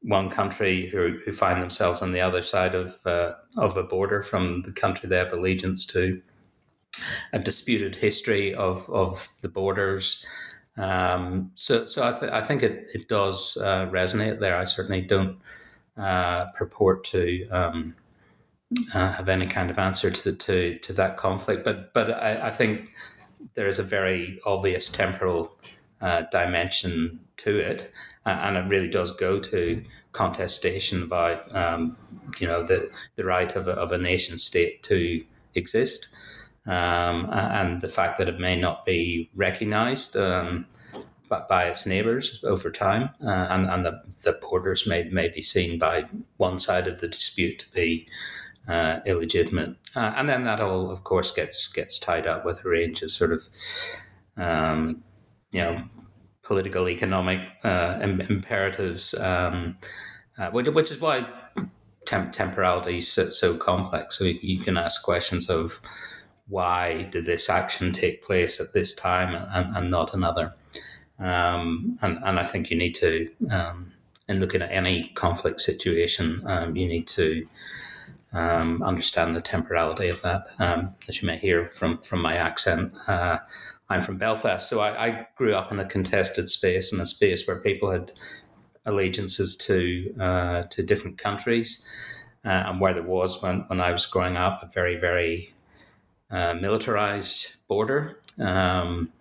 one 0.01 0.27
country 0.31 0.87
who, 0.87 1.19
who 1.23 1.31
find 1.31 1.61
themselves 1.61 2.01
on 2.01 2.11
the 2.11 2.21
other 2.21 2.41
side 2.41 2.73
of 2.73 2.99
uh, 3.05 3.33
of 3.57 3.77
a 3.77 3.83
border 3.83 4.23
from 4.23 4.63
the 4.63 4.71
country 4.71 5.07
they 5.07 5.17
have 5.17 5.33
allegiance 5.33 5.85
to 5.85 6.19
a 7.33 7.39
disputed 7.39 7.95
history 7.95 8.53
of, 8.53 8.89
of 8.89 9.29
the 9.41 9.49
borders. 9.49 10.25
Um, 10.77 11.51
so, 11.55 11.85
so 11.85 12.07
I, 12.07 12.19
th- 12.19 12.31
I 12.31 12.41
think 12.41 12.63
it, 12.63 12.85
it 12.93 13.07
does 13.07 13.57
uh, 13.61 13.87
resonate 13.87 14.39
there. 14.39 14.57
I 14.57 14.63
certainly 14.63 15.01
don't 15.01 15.37
uh, 15.97 16.45
purport 16.55 17.03
to 17.05 17.47
um, 17.49 17.95
uh, 18.93 19.11
have 19.11 19.29
any 19.29 19.45
kind 19.45 19.69
of 19.69 19.79
answer 19.79 20.09
to, 20.09 20.31
the, 20.31 20.35
to 20.35 20.79
to 20.79 20.93
that 20.93 21.17
conflict, 21.17 21.63
but 21.63 21.93
but 21.93 22.11
I, 22.11 22.47
I 22.47 22.51
think 22.51 22.89
there 23.53 23.67
is 23.67 23.79
a 23.79 23.83
very 23.83 24.39
obvious 24.45 24.89
temporal 24.89 25.55
uh, 26.01 26.23
dimension 26.31 27.19
to 27.37 27.57
it, 27.57 27.91
and 28.25 28.57
it 28.57 28.69
really 28.69 28.87
does 28.87 29.11
go 29.11 29.39
to 29.39 29.83
contestation 30.11 31.03
about 31.03 31.53
um, 31.55 31.95
you 32.39 32.47
know 32.47 32.63
the 32.63 32.89
the 33.15 33.25
right 33.25 33.55
of 33.55 33.67
a, 33.67 33.71
of 33.71 33.91
a 33.91 33.97
nation 33.97 34.37
state 34.37 34.83
to 34.83 35.23
exist 35.55 36.15
um, 36.65 37.29
and 37.31 37.81
the 37.81 37.89
fact 37.89 38.17
that 38.17 38.29
it 38.29 38.39
may 38.39 38.55
not 38.55 38.85
be 38.85 39.29
recognized 39.35 40.15
um, 40.15 40.65
by 41.49 41.65
its 41.65 41.85
neighbors 41.85 42.43
over 42.43 42.69
time, 42.69 43.09
uh, 43.25 43.47
and, 43.49 43.65
and 43.67 43.85
the, 43.85 44.01
the 44.23 44.33
borders 44.33 44.85
may, 44.87 45.03
may 45.05 45.29
be 45.29 45.41
seen 45.41 45.79
by 45.79 46.05
one 46.37 46.59
side 46.59 46.87
of 46.87 47.01
the 47.01 47.07
dispute 47.07 47.59
to 47.59 47.71
be 47.71 48.07
uh, 48.67 48.99
illegitimate. 49.05 49.75
Uh, 49.95 50.13
and 50.15 50.29
then 50.29 50.43
that 50.45 50.59
all, 50.59 50.89
of 50.89 51.03
course, 51.03 51.31
gets 51.31 51.67
gets 51.71 51.99
tied 51.99 52.27
up 52.27 52.45
with 52.45 52.63
a 52.63 52.69
range 52.69 53.01
of 53.01 53.11
sort 53.11 53.31
of, 53.31 53.49
um, 54.37 55.03
you 55.51 55.59
know, 55.59 55.83
political, 56.43 56.87
economic 56.89 57.41
uh, 57.63 57.99
Im- 58.01 58.21
imperatives, 58.21 59.13
um, 59.15 59.77
uh, 60.37 60.49
which, 60.51 60.67
which, 60.67 60.91
is 60.91 60.99
why 60.99 61.27
temp- 62.05 62.31
temporality 62.31 62.97
is 62.97 63.11
so, 63.11 63.29
so 63.29 63.57
complex. 63.57 64.17
So 64.17 64.25
you 64.25 64.59
can 64.59 64.77
ask 64.77 65.03
questions 65.03 65.49
of, 65.49 65.81
why 66.47 67.03
did 67.03 67.25
this 67.25 67.49
action 67.49 67.91
take 67.91 68.21
place 68.21 68.59
at 68.59 68.73
this 68.73 68.93
time 68.93 69.35
and, 69.53 69.75
and 69.75 69.89
not 69.89 70.13
another? 70.13 70.53
Um, 71.19 71.97
and, 72.01 72.19
and 72.23 72.39
I 72.39 72.43
think 72.43 72.69
you 72.69 72.77
need 72.77 72.95
to, 72.95 73.29
um, 73.49 73.93
in 74.27 74.39
looking 74.39 74.61
at 74.61 74.71
any 74.71 75.05
conflict 75.15 75.61
situation, 75.61 76.43
um, 76.45 76.75
you 76.75 76.87
need 76.87 77.07
to 77.07 77.47
um, 78.33 78.81
understand 78.83 79.35
the 79.35 79.41
temporality 79.41 80.09
of 80.09 80.21
that. 80.21 80.47
Um, 80.59 80.95
as 81.07 81.21
you 81.21 81.27
may 81.27 81.37
hear 81.37 81.69
from, 81.69 81.99
from 81.99 82.21
my 82.21 82.35
accent, 82.35 82.93
uh, 83.07 83.39
I'm 83.89 84.01
from 84.01 84.17
Belfast, 84.17 84.67
so 84.67 84.79
I, 84.79 85.07
I, 85.07 85.27
grew 85.35 85.53
up 85.53 85.71
in 85.71 85.79
a 85.79 85.85
contested 85.85 86.49
space, 86.49 86.91
in 86.91 86.99
a 86.99 87.05
space 87.05 87.45
where 87.45 87.59
people 87.59 87.91
had 87.91 88.11
allegiances 88.85 89.55
to 89.57 90.15
uh, 90.19 90.63
to 90.63 90.81
different 90.81 91.17
countries. 91.17 91.85
uh, 92.45 92.63
and 92.67 92.81
where 92.81 92.93
there 92.93 93.03
was 93.03 93.41
when, 93.41 93.61
when 93.67 93.79
I 93.79 93.91
was 93.91 94.05
growing 94.05 94.35
up 94.35 94.61
a 94.61 94.67
very, 94.67 94.95
very 94.95 95.52
uh, 96.33 96.55
militarized 96.55 97.57
border, 97.67 98.17
um, 98.39 99.13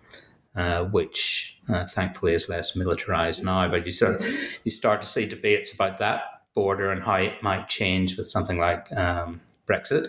uh, 0.57 0.85
which 0.85 1.61
uh, 1.69 1.85
thankfully 1.87 2.33
is 2.33 2.49
less 2.49 2.75
militarized 2.75 3.45
now. 3.45 3.69
But 3.69 3.85
you 3.85 3.93
start, 3.93 4.25
you 4.65 4.71
start 4.71 5.03
to 5.03 5.07
see 5.07 5.27
debates 5.27 5.75
about 5.75 5.99
that 5.99 6.25
border 6.55 6.91
and 6.91 7.03
how 7.03 7.17
it 7.17 7.43
might 7.43 7.69
change 7.69 8.17
with 8.17 8.27
something 8.27 8.59
like 8.59 8.91
um, 8.97 9.43
Brexit. 9.69 10.09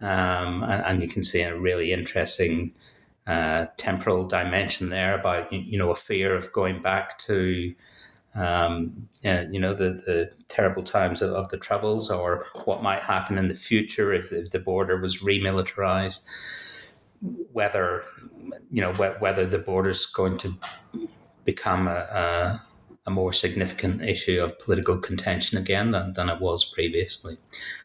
Um, 0.00 0.62
and, 0.62 0.82
and, 0.86 1.02
you 1.02 1.08
can 1.08 1.22
see 1.22 1.42
a 1.42 1.58
really 1.58 1.92
interesting 1.92 2.72
uh, 3.26 3.66
temporal 3.76 4.24
dimension 4.26 4.88
there 4.88 5.18
about 5.18 5.52
you 5.52 5.78
know 5.78 5.90
a 5.90 5.94
fear 5.94 6.34
of 6.34 6.50
going 6.54 6.80
back 6.80 7.18
to 7.18 7.74
um, 8.34 9.08
uh, 9.24 9.44
you 9.50 9.58
know, 9.58 9.74
the, 9.74 9.90
the 9.90 10.30
terrible 10.48 10.82
times 10.82 11.20
of, 11.20 11.32
of, 11.32 11.48
the 11.48 11.58
Troubles 11.58 12.10
or 12.10 12.46
what 12.64 12.82
might 12.82 13.02
happen 13.02 13.36
in 13.36 13.48
the 13.48 13.54
future 13.54 14.12
if, 14.12 14.32
if 14.32 14.50
the 14.50 14.60
border 14.60 15.00
was 15.00 15.20
remilitarized, 15.20 16.24
whether, 17.52 18.04
you 18.70 18.80
know, 18.80 18.92
wh- 18.92 19.20
whether 19.20 19.44
the 19.46 19.58
border 19.58 19.90
is 19.90 20.06
going 20.06 20.38
to 20.38 20.54
become 21.44 21.88
a, 21.88 21.90
a, 21.90 22.62
a, 23.06 23.10
more 23.10 23.32
significant 23.32 24.00
issue 24.00 24.40
of 24.40 24.56
political 24.60 24.98
contention 24.98 25.58
again 25.58 25.90
than, 25.90 26.12
than 26.12 26.28
it 26.28 26.40
was 26.40 26.64
previously. 26.64 27.36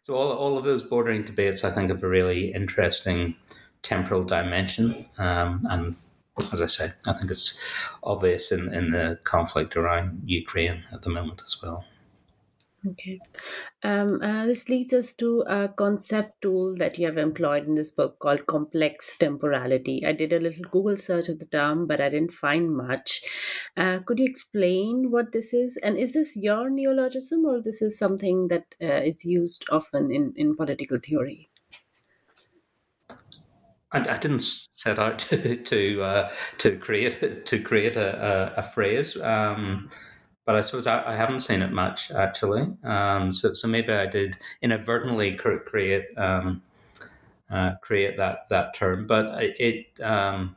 So 0.04 0.14
all, 0.14 0.32
all 0.32 0.58
of 0.60 0.64
those 0.64 0.84
bordering 0.84 1.24
debates, 1.24 1.64
I 1.64 1.72
think, 1.72 1.90
have 1.90 2.04
a 2.04 2.08
really 2.08 2.54
interesting 2.54 3.36
temporal 3.82 4.24
dimension 4.24 5.08
um, 5.18 5.66
and 5.70 5.96
as 6.52 6.62
I 6.62 6.68
say, 6.68 6.90
I 7.08 7.14
think 7.14 7.32
it's 7.32 7.60
obvious 8.04 8.52
in, 8.52 8.74
in 8.74 8.92
the 8.92 9.20
conflict 9.24 9.76
around 9.76 10.24
Ukraine 10.26 10.84
at 10.92 11.02
the 11.02 11.10
moment 11.10 11.42
as 11.44 11.62
well. 11.62 11.86
Okay. 12.88 13.20
Um, 13.82 14.22
uh, 14.22 14.46
this 14.46 14.70
leads 14.70 14.94
us 14.94 15.14
to 15.16 15.44
a 15.48 15.70
concept 15.70 16.42
tool 16.42 16.76
that 16.76 17.00
you 17.00 17.08
have 17.08 17.18
employed 17.18 17.66
in 17.66 17.74
this 17.74 17.90
book 17.90 18.20
called 18.20 18.46
complex 18.46 19.18
temporality. 19.18 20.06
I 20.06 20.12
did 20.12 20.34
a 20.34 20.40
little 20.40 20.66
Google 20.66 20.96
search 20.96 21.30
of 21.30 21.40
the 21.40 21.48
term, 21.48 21.88
but 21.88 22.00
I 22.00 22.10
didn't 22.10 22.34
find 22.34 22.70
much. 22.70 23.22
Uh, 23.76 24.00
could 24.06 24.20
you 24.20 24.26
explain 24.26 25.10
what 25.10 25.32
this 25.32 25.52
is? 25.52 25.78
And 25.78 25.98
is 25.98 26.14
this 26.14 26.36
your 26.36 26.70
neologism 26.70 27.46
or 27.46 27.60
this 27.60 27.82
is 27.82 27.98
something 27.98 28.50
that 28.50 28.76
uh, 28.80 29.02
is 29.02 29.26
used 29.26 29.66
often 29.72 30.12
in, 30.12 30.34
in 30.36 30.56
political 30.56 31.00
theory? 31.00 31.50
I, 34.00 34.18
didn't 34.18 34.42
set 34.42 35.00
out 35.00 35.20
to 35.30 35.58
to, 35.58 36.02
uh, 36.02 36.32
to 36.60 36.78
create 36.78 37.46
to 37.46 37.60
create 37.60 37.96
a, 37.96 38.54
a, 38.58 38.60
a 38.60 38.64
phrase, 38.64 39.20
um, 39.22 39.90
but 40.46 40.56
I 40.56 40.62
suppose 40.62 40.88
I, 40.88 41.14
I, 41.14 41.16
haven't 41.16 41.40
seen 41.40 41.62
it 41.62 41.72
much 41.72 42.12
actually. 42.12 42.68
Um, 42.84 43.32
so 43.32 43.54
so 43.54 43.68
maybe 43.68 43.94
I 43.94 44.06
did 44.06 44.38
inadvertently 44.62 45.34
create 45.34 46.06
um, 46.18 46.62
uh, 47.50 47.76
create 47.82 48.18
that 48.18 48.50
that 48.50 48.76
term, 48.76 49.08
but 49.08 49.42
it 49.42 50.00
um, 50.02 50.56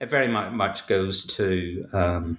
it 0.00 0.10
very 0.10 0.28
much 0.28 0.86
goes 0.86 1.26
to 1.26 1.86
um, 1.92 2.38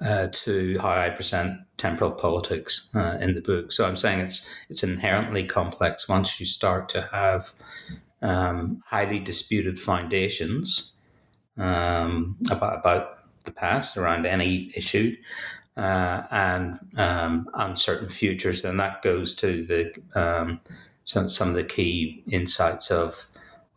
uh, 0.00 0.28
to 0.32 0.78
how 0.78 0.90
I 0.90 1.10
present 1.10 1.60
temporal 1.76 2.10
politics 2.10 2.90
uh, 2.94 3.18
in 3.20 3.34
the 3.34 3.40
book. 3.40 3.72
So 3.72 3.86
I'm 3.86 3.96
saying 3.96 4.20
it's 4.20 4.48
it's 4.68 4.82
inherently 4.82 5.44
complex 5.44 6.08
once 6.08 6.40
you 6.40 6.46
start 6.46 6.88
to 6.90 7.08
have 7.12 7.52
um, 8.22 8.82
highly 8.86 9.18
disputed 9.18 9.78
foundations 9.78 10.96
um, 11.58 12.36
about, 12.50 12.78
about 12.78 13.18
the 13.44 13.52
past 13.52 13.96
around 13.96 14.26
any 14.26 14.70
issue 14.76 15.14
uh, 15.76 16.22
and 16.30 16.78
um, 16.96 17.48
uncertain 17.54 18.08
futures, 18.08 18.62
then 18.62 18.76
that 18.76 19.02
goes 19.02 19.34
to 19.34 19.64
the 19.64 19.92
um, 20.14 20.60
some, 21.04 21.28
some 21.28 21.48
of 21.48 21.54
the 21.54 21.64
key 21.64 22.22
insights 22.28 22.90
of 22.90 23.26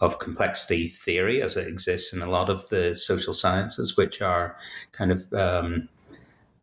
of 0.02 0.20
complexity 0.20 0.88
theory 0.88 1.42
as 1.42 1.56
it 1.56 1.68
exists 1.68 2.14
in 2.14 2.22
a 2.22 2.30
lot 2.30 2.50
of 2.50 2.68
the 2.70 2.94
social 2.96 3.34
sciences, 3.34 3.96
which 3.96 4.22
are 4.22 4.58
kind 4.92 5.12
of 5.12 5.34
um, 5.34 5.88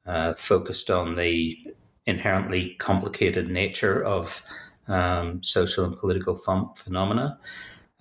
uh, 0.04 0.34
focused 0.34 0.90
on 0.90 1.14
the 1.14 1.56
inherently 2.04 2.74
complicated 2.74 3.48
nature 3.48 4.04
of 4.04 4.42
um, 4.88 5.42
social 5.42 5.84
and 5.84 5.96
political 5.96 6.36
phenomena 6.74 7.38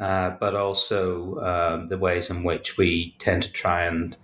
uh, 0.02 0.32
but 0.40 0.56
also 0.56 1.38
um, 1.40 1.88
the 1.90 1.98
ways 1.98 2.30
in 2.30 2.44
which 2.44 2.76
we 2.76 3.16
tend 3.20 3.44
to 3.44 3.52
try 3.52 3.86
and 3.86 4.18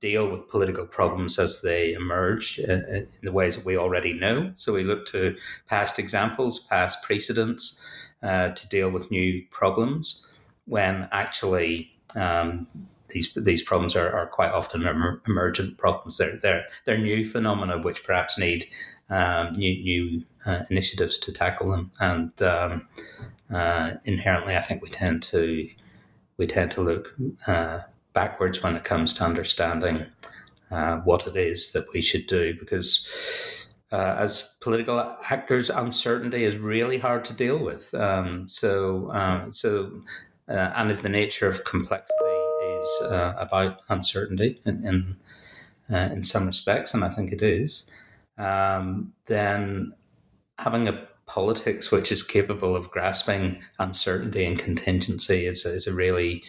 deal 0.00 0.30
with 0.30 0.48
political 0.48 0.86
problems 0.86 1.40
as 1.40 1.60
they 1.62 1.92
emerge 1.92 2.60
in, 2.60 2.84
uh, 2.84 2.94
in 2.94 3.08
the 3.22 3.32
ways 3.32 3.56
that 3.56 3.64
we 3.64 3.76
already 3.76 4.12
know. 4.12 4.52
So 4.54 4.72
we 4.72 4.84
look 4.84 5.06
to 5.06 5.36
past 5.66 5.98
examples, 5.98 6.60
past 6.60 7.02
precedents 7.02 8.12
uh, 8.22 8.50
to 8.50 8.68
deal 8.68 8.90
with 8.90 9.10
new 9.10 9.44
problems 9.50 10.30
when 10.66 11.08
actually 11.10 11.90
um, 12.14 12.68
these 13.08 13.32
these 13.34 13.62
problems 13.62 13.96
are, 13.96 14.12
are 14.12 14.26
quite 14.26 14.52
often 14.52 14.86
emergent 15.26 15.78
problems. 15.78 16.18
They're 16.18 16.36
they're 16.36 16.66
they're 16.84 16.98
new 16.98 17.24
phenomena 17.24 17.78
which 17.78 18.04
perhaps 18.04 18.38
need 18.38 18.68
um, 19.10 19.54
new 19.54 19.82
new 19.82 20.24
uh, 20.46 20.64
initiatives 20.70 21.18
to 21.18 21.32
tackle 21.32 21.70
them. 21.70 21.90
And 21.98 22.40
um, 22.42 22.86
uh, 23.52 23.94
inherently, 24.04 24.56
I 24.56 24.60
think 24.60 24.82
we 24.82 24.88
tend 24.88 25.22
to 25.24 25.68
we 26.36 26.46
tend 26.46 26.70
to 26.72 26.82
look 26.82 27.14
uh, 27.46 27.80
backwards 28.12 28.62
when 28.62 28.76
it 28.76 28.84
comes 28.84 29.12
to 29.14 29.24
understanding 29.24 30.06
uh, 30.70 30.98
what 30.98 31.26
it 31.26 31.36
is 31.36 31.72
that 31.72 31.86
we 31.92 32.00
should 32.00 32.26
do, 32.26 32.54
because 32.58 33.66
uh, 33.90 34.16
as 34.18 34.56
political 34.60 35.16
actors, 35.30 35.70
uncertainty 35.70 36.44
is 36.44 36.58
really 36.58 36.98
hard 36.98 37.24
to 37.24 37.32
deal 37.32 37.58
with. 37.58 37.92
Um, 37.94 38.46
so, 38.46 39.10
um, 39.12 39.50
so, 39.50 40.02
uh, 40.48 40.72
and 40.76 40.90
if 40.90 41.02
the 41.02 41.08
nature 41.08 41.48
of 41.48 41.64
complexity 41.64 42.24
is 42.80 43.02
uh, 43.10 43.34
about 43.38 43.80
uncertainty 43.88 44.60
in 44.64 44.86
in, 44.86 45.16
in, 46.12 46.22
some 46.22 46.46
respects, 46.46 46.92
and 46.92 47.02
I 47.02 47.08
think 47.08 47.32
it 47.32 47.42
is, 47.42 47.90
um, 48.36 49.14
then 49.26 49.94
having 50.58 50.86
a 50.86 51.08
politics 51.28 51.92
which 51.92 52.10
is 52.10 52.22
capable 52.22 52.74
of 52.74 52.90
grasping 52.90 53.62
uncertainty 53.78 54.44
and 54.44 54.58
contingency 54.58 55.46
is, 55.46 55.64
is 55.64 55.86
a 55.86 55.94
really 55.94 56.42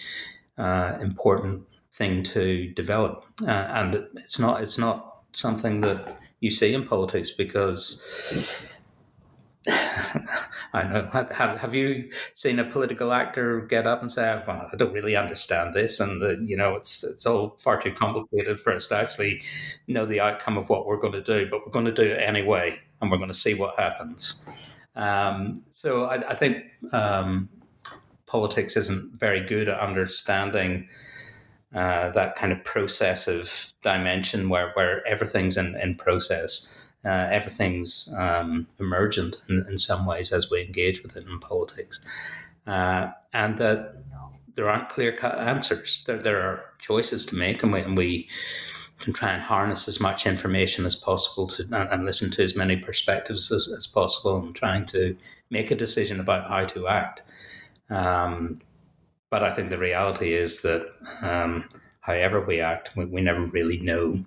uh, 0.57 0.97
important 1.01 1.63
thing 1.91 2.23
to 2.23 2.71
develop. 2.73 3.25
Uh, 3.45 3.51
and 3.51 3.95
it's 4.15 4.39
not 4.39 4.61
it's 4.61 4.77
not 4.77 5.17
something 5.33 5.81
that 5.81 6.17
you 6.39 6.49
see 6.49 6.73
in 6.73 6.83
politics 6.83 7.29
because 7.29 8.57
I 9.67 10.83
know. 10.83 11.09
Have, 11.11 11.59
have 11.59 11.75
you 11.75 12.09
seen 12.33 12.59
a 12.59 12.63
political 12.63 13.11
actor 13.11 13.61
get 13.61 13.85
up 13.85 14.01
and 14.01 14.09
say, 14.09 14.41
well, 14.47 14.69
"I 14.71 14.75
don't 14.77 14.93
really 14.93 15.15
understand 15.15 15.75
this," 15.75 15.99
and 15.99 16.21
the, 16.21 16.41
you 16.43 16.55
know, 16.55 16.75
it's 16.75 17.03
it's 17.03 17.25
all 17.25 17.57
far 17.59 17.79
too 17.79 17.91
complicated 17.91 18.59
for 18.59 18.73
us 18.73 18.87
to 18.87 18.95
actually 18.95 19.41
know 19.87 20.05
the 20.05 20.21
outcome 20.21 20.57
of 20.57 20.69
what 20.69 20.85
we're 20.85 20.99
going 20.99 21.13
to 21.13 21.21
do, 21.21 21.47
but 21.49 21.65
we're 21.65 21.71
going 21.71 21.85
to 21.85 21.91
do 21.91 22.03
it 22.03 22.21
anyway, 22.21 22.79
and 23.01 23.11
we're 23.11 23.17
going 23.17 23.29
to 23.29 23.33
see 23.33 23.53
what 23.53 23.77
happens. 23.77 24.45
Um, 24.95 25.63
so 25.75 26.05
I, 26.05 26.31
I 26.31 26.35
think 26.35 26.63
um, 26.91 27.49
politics 28.25 28.75
isn't 28.77 29.19
very 29.19 29.45
good 29.45 29.69
at 29.69 29.79
understanding 29.79 30.87
uh, 31.73 32.09
that 32.09 32.35
kind 32.35 32.51
of 32.51 32.63
processive 32.63 33.73
dimension 33.83 34.49
where, 34.49 34.71
where 34.73 35.07
everything's 35.07 35.55
in, 35.57 35.75
in 35.79 35.95
process. 35.95 36.87
Uh, 37.05 37.27
everything's 37.31 38.13
um, 38.17 38.67
emergent 38.79 39.37
in, 39.47 39.65
in, 39.69 39.77
some 39.77 40.05
ways 40.05 40.33
as 40.33 40.51
we 40.51 40.61
engage 40.61 41.01
with 41.01 41.15
it 41.15 41.25
in 41.25 41.39
politics. 41.39 42.01
Uh, 42.67 43.09
and 43.33 43.57
that 43.57 44.03
there 44.55 44.69
aren't 44.69 44.89
clear 44.89 45.15
cut 45.15 45.37
answers. 45.39 46.03
There, 46.05 46.17
there 46.17 46.41
are 46.41 46.65
choices 46.79 47.25
to 47.27 47.35
make, 47.35 47.63
and 47.63 47.71
we, 47.71 47.79
and 47.81 47.95
we 47.95 48.27
can 48.99 49.13
try 49.13 49.31
and 49.31 49.41
harness 49.41 49.87
as 49.87 49.99
much 49.99 50.27
information 50.27 50.85
as 50.85 50.95
possible 50.95 51.47
to 51.47 51.67
and, 51.71 52.05
listen 52.05 52.29
to 52.31 52.43
as 52.43 52.55
many 52.55 52.75
perspectives 52.75 53.51
as, 53.51 53.67
as, 53.75 53.87
possible 53.87 54.37
and 54.37 54.55
trying 54.55 54.85
to 54.85 55.15
make 55.49 55.71
a 55.71 55.75
decision 55.75 56.19
about 56.19 56.47
how 56.49 56.65
to 56.65 56.87
act. 56.87 57.21
Um, 57.89 58.55
but 59.29 59.43
I 59.43 59.53
think 59.53 59.69
the 59.69 59.77
reality 59.77 60.33
is 60.33 60.61
that 60.61 60.91
um, 61.21 61.65
however 62.01 62.41
we 62.41 62.59
act, 62.59 62.91
we, 62.95 63.05
we 63.05 63.21
never 63.21 63.45
really 63.45 63.79
know 63.79 64.23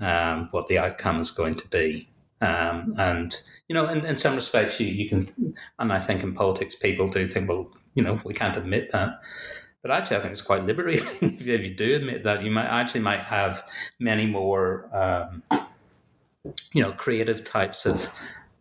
um, 0.00 0.48
what 0.50 0.66
the 0.66 0.78
outcome 0.78 1.20
is 1.20 1.30
going 1.30 1.54
to 1.56 1.68
be. 1.68 2.08
Um, 2.40 2.94
and 2.98 3.38
you 3.68 3.74
know, 3.74 3.86
in, 3.88 4.04
in 4.04 4.16
some 4.16 4.34
respects, 4.34 4.80
you, 4.80 4.86
you 4.86 5.08
can, 5.08 5.54
and 5.78 5.92
I 5.92 6.00
think 6.00 6.22
in 6.22 6.34
politics, 6.34 6.74
people 6.74 7.06
do 7.06 7.26
think, 7.26 7.48
well, 7.48 7.70
you 7.94 8.02
know, 8.02 8.18
we 8.24 8.34
can't 8.34 8.56
admit 8.56 8.90
that. 8.92 9.20
But 9.82 9.90
actually, 9.90 10.18
I 10.18 10.20
think 10.20 10.32
it's 10.32 10.42
quite 10.42 10.64
liberating 10.64 11.08
if 11.20 11.46
you 11.46 11.74
do 11.74 11.96
admit 11.96 12.22
that. 12.24 12.42
You 12.42 12.50
might 12.50 12.66
actually 12.66 13.00
might 13.00 13.20
have 13.20 13.64
many 13.98 14.26
more, 14.26 14.88
um, 14.94 15.42
you 16.72 16.82
know, 16.82 16.92
creative 16.92 17.44
types 17.44 17.86
of 17.86 18.08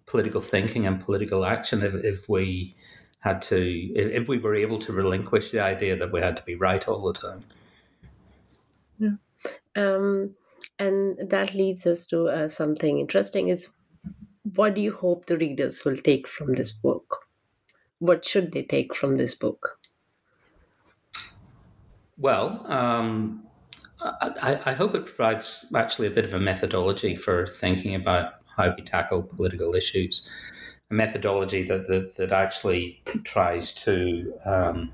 political 0.05 0.41
thinking 0.41 0.87
and 0.87 0.99
political 0.99 1.45
action 1.45 1.83
if, 1.83 1.93
if 2.03 2.29
we 2.29 2.73
had 3.19 3.41
to, 3.41 3.59
if, 3.95 4.29
we 4.29 4.37
were 4.37 4.55
able 4.55 4.79
to 4.79 4.93
relinquish 4.93 5.51
the 5.51 5.59
idea 5.59 5.95
that 5.97 6.11
we 6.11 6.21
had 6.21 6.37
to 6.37 6.43
be 6.43 6.55
right 6.55 6.87
all 6.87 7.11
the 7.11 7.13
time. 7.13 7.43
Yeah. 8.97 9.15
Um, 9.75 10.35
and 10.79 11.17
that 11.29 11.53
leads 11.53 11.85
us 11.85 12.05
to 12.07 12.29
uh, 12.29 12.47
something 12.47 12.99
interesting 12.99 13.49
is 13.49 13.67
what 14.55 14.73
do 14.73 14.81
you 14.81 14.93
hope 14.93 15.25
the 15.25 15.37
readers 15.37 15.83
will 15.83 15.97
take 15.97 16.27
from 16.27 16.53
this 16.53 16.71
book? 16.71 17.25
What 17.99 18.23
should 18.25 18.53
they 18.53 18.63
take 18.63 18.95
from 18.95 19.17
this 19.17 19.35
book? 19.35 19.78
Well, 22.19 22.65
um, 22.69 23.43
I, 24.01 24.59
I, 24.65 24.73
hope 24.73 24.93
it 24.93 25.05
provides 25.05 25.71
actually 25.73 26.07
a 26.07 26.11
bit 26.11 26.25
of 26.25 26.33
a 26.33 26.39
methodology 26.39 27.15
for 27.15 27.47
thinking 27.47 27.95
about 27.95 28.33
how 28.57 28.75
we 28.75 28.81
tackle 28.83 29.23
political 29.23 29.73
issues. 29.73 30.29
A 30.91 30.93
methodology 30.93 31.63
that 31.63 31.87
that, 31.87 32.15
that 32.15 32.33
actually 32.33 33.01
tries 33.23 33.71
to, 33.85 34.33
um, 34.45 34.91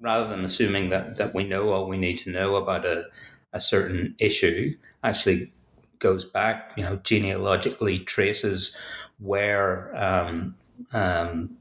rather 0.00 0.28
than 0.28 0.44
assuming 0.44 0.90
that, 0.90 1.16
that 1.16 1.34
we 1.34 1.42
know 1.42 1.70
all 1.70 1.88
we 1.88 1.98
need 1.98 2.18
to 2.18 2.30
know 2.30 2.54
about 2.54 2.84
a, 2.84 3.06
a 3.52 3.58
certain 3.58 4.14
issue, 4.20 4.74
actually 5.02 5.50
goes 5.98 6.24
back, 6.24 6.72
you 6.76 6.84
know, 6.84 6.96
genealogically 7.02 7.98
traces 7.98 8.78
where 9.18 9.94
um, 9.96 10.54
um, 10.92 11.56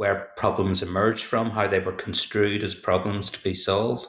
where 0.00 0.30
problems 0.38 0.82
emerged 0.82 1.26
from, 1.26 1.50
how 1.50 1.66
they 1.66 1.78
were 1.78 1.92
construed 1.92 2.64
as 2.64 2.74
problems 2.74 3.28
to 3.28 3.44
be 3.44 3.52
solved, 3.52 4.08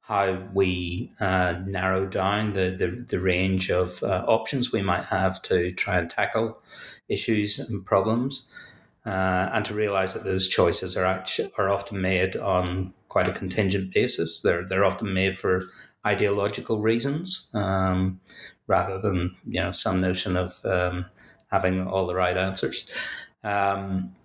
how 0.00 0.36
we 0.52 1.08
uh, 1.20 1.54
narrow 1.64 2.04
down 2.04 2.52
the, 2.52 2.74
the, 2.76 2.88
the 3.08 3.20
range 3.20 3.70
of 3.70 4.02
uh, 4.02 4.24
options 4.26 4.72
we 4.72 4.82
might 4.82 5.04
have 5.04 5.40
to 5.40 5.70
try 5.74 5.98
and 5.98 6.10
tackle 6.10 6.60
issues 7.08 7.60
and 7.60 7.86
problems, 7.86 8.52
uh, 9.06 9.50
and 9.52 9.64
to 9.64 9.72
realize 9.72 10.14
that 10.14 10.24
those 10.24 10.48
choices 10.48 10.96
are 10.96 11.06
actually, 11.06 11.48
are 11.58 11.68
often 11.68 12.00
made 12.00 12.34
on 12.34 12.92
quite 13.06 13.28
a 13.28 13.32
contingent 13.32 13.94
basis. 13.94 14.42
They're 14.42 14.66
they're 14.66 14.84
often 14.84 15.14
made 15.14 15.38
for 15.38 15.62
ideological 16.04 16.80
reasons 16.80 17.52
um, 17.54 18.18
rather 18.66 18.98
than 18.98 19.36
you 19.46 19.60
know 19.60 19.70
some 19.70 20.00
notion 20.00 20.36
of 20.36 20.58
um, 20.64 21.06
having 21.52 21.86
all 21.86 22.08
the 22.08 22.16
right 22.16 22.36
answers. 22.36 22.84
Um, 23.44 24.16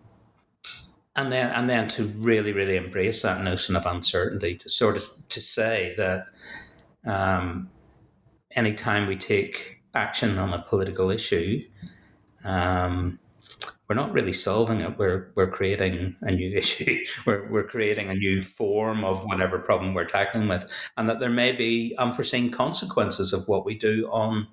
and 1.19 1.31
then 1.31 1.51
and 1.51 1.69
then 1.69 1.87
to 1.87 2.05
really 2.05 2.53
really 2.53 2.77
embrace 2.77 3.21
that 3.21 3.43
notion 3.43 3.75
of 3.75 3.85
uncertainty 3.85 4.55
to 4.55 4.69
sort 4.69 4.95
of 4.95 5.03
to 5.27 5.39
say 5.39 5.93
that 5.97 6.25
um, 7.05 7.69
anytime 8.55 9.07
we 9.07 9.15
take 9.15 9.81
action 9.93 10.37
on 10.37 10.53
a 10.53 10.61
political 10.61 11.09
issue 11.09 11.61
um, 12.45 13.19
we're 13.89 13.95
not 13.95 14.13
really 14.13 14.33
solving 14.33 14.81
it. 14.81 14.99
We're 14.99 15.31
we're 15.33 15.49
creating 15.49 16.15
a 16.21 16.31
new 16.31 16.51
issue. 16.55 17.03
We're, 17.25 17.49
we're 17.49 17.67
creating 17.67 18.09
a 18.09 18.13
new 18.13 18.43
form 18.43 19.03
of 19.03 19.23
whatever 19.23 19.57
problem 19.57 19.95
we're 19.95 20.05
tackling 20.05 20.47
with. 20.47 20.69
And 20.95 21.09
that 21.09 21.19
there 21.19 21.31
may 21.31 21.51
be 21.51 21.95
unforeseen 21.97 22.51
consequences 22.51 23.33
of 23.33 23.47
what 23.47 23.65
we 23.65 23.75
do 23.75 24.07
on 24.11 24.47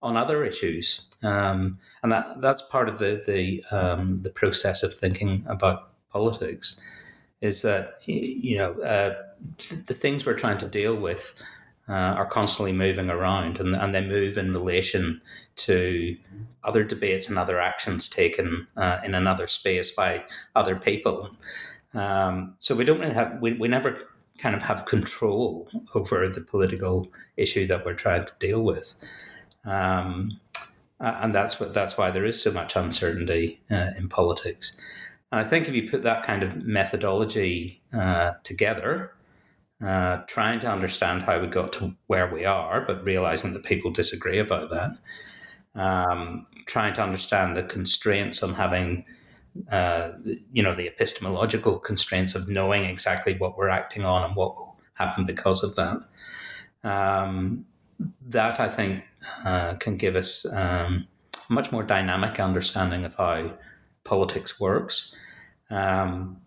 on 0.00 0.16
other 0.16 0.44
issues. 0.44 1.06
Um, 1.22 1.78
and 2.02 2.10
that 2.12 2.40
that's 2.40 2.62
part 2.62 2.88
of 2.88 2.98
the 2.98 3.22
the 3.26 3.62
um, 3.70 4.22
the 4.22 4.30
process 4.30 4.82
of 4.82 4.94
thinking 4.94 5.44
about 5.46 5.90
politics 6.10 6.82
is 7.40 7.62
that 7.62 7.94
you 8.06 8.58
know 8.58 8.72
uh, 8.82 9.14
the 9.86 9.94
things 9.94 10.26
we're 10.26 10.34
trying 10.34 10.58
to 10.58 10.68
deal 10.68 10.96
with 10.96 11.40
uh, 11.88 11.92
are 11.92 12.26
constantly 12.26 12.72
moving 12.72 13.08
around 13.08 13.58
and, 13.58 13.76
and 13.76 13.94
they 13.94 14.06
move 14.06 14.36
in 14.36 14.52
relation 14.52 15.20
to 15.56 16.16
other 16.64 16.84
debates 16.84 17.28
and 17.28 17.38
other 17.38 17.60
actions 17.60 18.08
taken 18.08 18.66
uh, 18.76 18.98
in 19.04 19.14
another 19.14 19.46
space 19.46 19.90
by 19.90 20.24
other 20.54 20.76
people. 20.76 21.30
Um, 21.94 22.54
so 22.58 22.74
we 22.74 22.84
don't 22.84 23.00
really 23.00 23.14
have 23.14 23.40
we, 23.40 23.54
we 23.54 23.68
never 23.68 23.98
kind 24.38 24.54
of 24.54 24.62
have 24.62 24.86
control 24.86 25.68
over 25.94 26.28
the 26.28 26.40
political 26.40 27.08
issue 27.36 27.66
that 27.66 27.84
we're 27.84 27.94
trying 27.94 28.24
to 28.24 28.32
deal 28.38 28.62
with. 28.62 28.94
Um, 29.64 30.40
and 31.00 31.34
that's 31.34 31.60
what 31.60 31.74
that's 31.74 31.96
why 31.96 32.10
there 32.10 32.24
is 32.24 32.40
so 32.40 32.50
much 32.50 32.76
uncertainty 32.76 33.58
uh, 33.70 33.90
in 33.96 34.08
politics. 34.08 34.76
And 35.30 35.40
I 35.40 35.44
think 35.44 35.68
if 35.68 35.74
you 35.74 35.88
put 35.88 36.02
that 36.02 36.22
kind 36.22 36.42
of 36.42 36.64
methodology 36.64 37.82
uh, 37.92 38.32
together, 38.44 39.12
uh, 39.84 40.22
trying 40.26 40.58
to 40.60 40.70
understand 40.70 41.22
how 41.22 41.38
we 41.40 41.46
got 41.46 41.72
to 41.74 41.94
where 42.06 42.32
we 42.32 42.44
are, 42.44 42.80
but 42.80 43.04
realizing 43.04 43.52
that 43.52 43.64
people 43.64 43.90
disagree 43.90 44.38
about 44.38 44.70
that, 44.70 44.90
um, 45.74 46.46
trying 46.66 46.94
to 46.94 47.02
understand 47.02 47.56
the 47.56 47.62
constraints 47.62 48.42
on 48.42 48.54
having, 48.54 49.04
uh, 49.70 50.12
you 50.52 50.62
know, 50.62 50.74
the 50.74 50.88
epistemological 50.88 51.78
constraints 51.78 52.34
of 52.34 52.48
knowing 52.48 52.84
exactly 52.84 53.36
what 53.36 53.56
we're 53.56 53.68
acting 53.68 54.04
on 54.04 54.24
and 54.24 54.34
what 54.34 54.56
will 54.56 54.76
happen 54.94 55.26
because 55.26 55.62
of 55.62 55.76
that. 55.76 55.98
Um, 56.84 57.66
that 58.28 58.58
I 58.60 58.68
think 58.68 59.04
uh, 59.44 59.74
can 59.74 59.96
give 59.96 60.16
us 60.16 60.46
um, 60.52 61.06
much 61.48 61.70
more 61.72 61.82
dynamic 61.82 62.40
understanding 62.40 63.04
of 63.04 63.14
how 63.14 63.52
politics 64.08 64.58
works. 64.58 65.14
Um, 65.70 66.38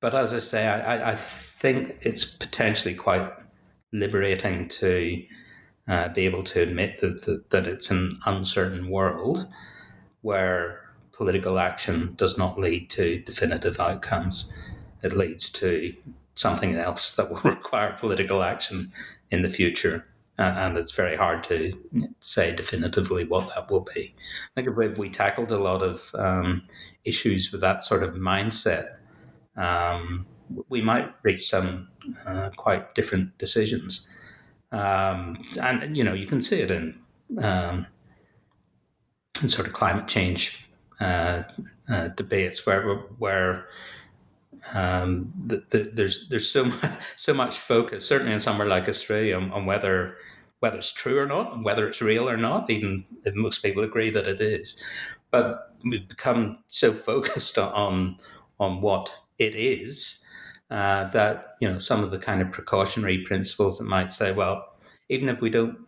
but 0.00 0.14
as 0.14 0.32
I 0.32 0.38
say, 0.38 0.66
I, 0.66 1.10
I, 1.10 1.14
think 1.14 1.98
it's 2.00 2.24
potentially 2.24 2.94
quite 2.94 3.28
liberating 3.92 4.68
to 4.68 5.22
uh, 5.88 6.08
be 6.08 6.22
able 6.26 6.42
to 6.44 6.62
admit 6.62 6.98
that, 6.98 7.22
that, 7.24 7.50
that 7.50 7.66
it's 7.66 7.90
an 7.90 8.18
uncertain 8.26 8.88
world 8.88 9.46
where 10.22 10.80
political 11.12 11.58
action 11.58 12.14
does 12.16 12.38
not 12.38 12.58
lead 12.58 12.88
to 12.90 13.20
definitive 13.22 13.80
outcomes. 13.80 14.54
It 15.02 15.12
leads 15.16 15.50
to 15.52 15.92
something 16.34 16.74
else 16.74 17.14
that 17.16 17.30
will 17.30 17.40
require 17.44 17.96
political 17.98 18.42
action 18.42 18.92
in 19.30 19.42
the 19.42 19.48
future 19.48 20.06
and 20.42 20.78
it's 20.78 20.92
very 20.92 21.16
hard 21.16 21.44
to 21.44 21.72
say 22.20 22.54
definitively 22.54 23.24
what 23.24 23.54
that 23.54 23.70
will 23.70 23.86
be. 23.94 24.14
I 24.56 24.62
think 24.62 24.76
if 24.76 24.98
we 24.98 25.08
tackled 25.08 25.52
a 25.52 25.58
lot 25.58 25.82
of 25.82 26.14
um, 26.14 26.62
issues 27.04 27.52
with 27.52 27.60
that 27.60 27.84
sort 27.84 28.02
of 28.02 28.14
mindset, 28.14 28.96
um, 29.56 30.26
we 30.68 30.80
might 30.80 31.12
reach 31.22 31.48
some 31.48 31.88
uh, 32.26 32.50
quite 32.56 32.94
different 32.94 33.36
decisions. 33.38 34.06
Um, 34.70 35.42
and 35.60 35.96
you 35.96 36.04
know, 36.04 36.14
you 36.14 36.26
can 36.26 36.40
see 36.40 36.60
it 36.60 36.70
in 36.70 36.98
um, 37.38 37.86
in 39.42 39.48
sort 39.48 39.66
of 39.66 39.72
climate 39.72 40.08
change 40.08 40.68
uh, 41.00 41.42
uh, 41.88 42.08
debates 42.08 42.66
where 42.66 42.96
where 43.18 43.68
um, 44.74 45.32
the, 45.36 45.64
the, 45.70 45.90
there's 45.92 46.28
there's 46.28 46.48
so 46.48 46.66
much, 46.66 46.92
so 47.16 47.34
much 47.34 47.58
focus, 47.58 48.06
certainly 48.06 48.32
in 48.32 48.40
somewhere 48.40 48.68
like 48.68 48.88
Australia, 48.88 49.36
on, 49.36 49.50
on, 49.52 49.66
whether 49.66 50.16
whether 50.62 50.78
it's 50.78 50.92
true 50.92 51.18
or 51.18 51.26
not, 51.26 51.62
whether 51.62 51.86
it's 51.86 52.00
real 52.00 52.28
or 52.28 52.36
not. 52.36 52.70
Even 52.70 53.04
if 53.24 53.34
most 53.34 53.62
people 53.62 53.82
agree 53.82 54.10
that 54.10 54.26
it 54.26 54.40
is, 54.40 54.80
but 55.30 55.74
we've 55.84 56.08
become 56.08 56.58
so 56.66 56.92
focused 56.92 57.58
on 57.84 58.16
on 58.58 58.80
what 58.80 59.12
it 59.38 59.54
is 59.54 60.26
uh, 60.70 61.04
that 61.10 61.48
you 61.60 61.68
know 61.68 61.78
some 61.78 62.02
of 62.02 62.10
the 62.10 62.18
kind 62.18 62.40
of 62.40 62.52
precautionary 62.52 63.18
principles 63.18 63.78
that 63.78 63.84
might 63.84 64.12
say, 64.12 64.32
well, 64.32 64.76
even 65.08 65.28
if 65.28 65.40
we 65.40 65.50
don't, 65.50 65.78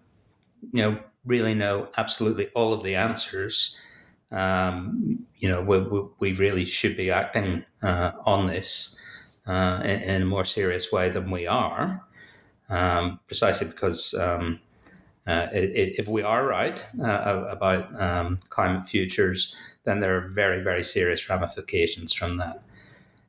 you 0.73 0.83
know, 0.83 0.99
really 1.25 1.55
know 1.55 1.87
absolutely 1.97 2.49
all 2.49 2.73
of 2.73 2.83
the 2.83 2.95
answers 2.95 3.81
um, 4.35 5.27
you 5.37 5.49
know, 5.49 5.63
we, 5.63 5.79
we, 6.19 6.37
really 6.37 6.65
should 6.65 6.97
be 6.97 7.11
acting 7.11 7.65
uh, 7.83 8.13
on 8.27 8.49
this 8.49 8.99
uh, 9.47 9.81
in, 9.85 10.03
in, 10.03 10.23
a 10.23 10.25
more 10.25 10.45
serious 10.45 10.91
way 10.91 11.09
than 11.09 11.31
we 11.31 11.47
are, 11.47 12.05
um, 12.69 13.21
precisely 13.29 13.69
because 13.69 14.13
um, 14.15 14.59
uh, 15.27 15.47
if 15.53 16.07
we 16.07 16.23
are 16.23 16.47
right 16.47 16.85
uh, 17.01 17.45
about 17.49 18.01
um, 18.01 18.39
climate 18.51 18.87
futures, 18.87 19.57
then 19.85 20.01
there 20.01 20.17
are 20.17 20.29
very, 20.29 20.63
very 20.63 20.85
serious 20.85 21.29
ramifications 21.29 22.13
from 22.13 22.35
that. 22.35 22.63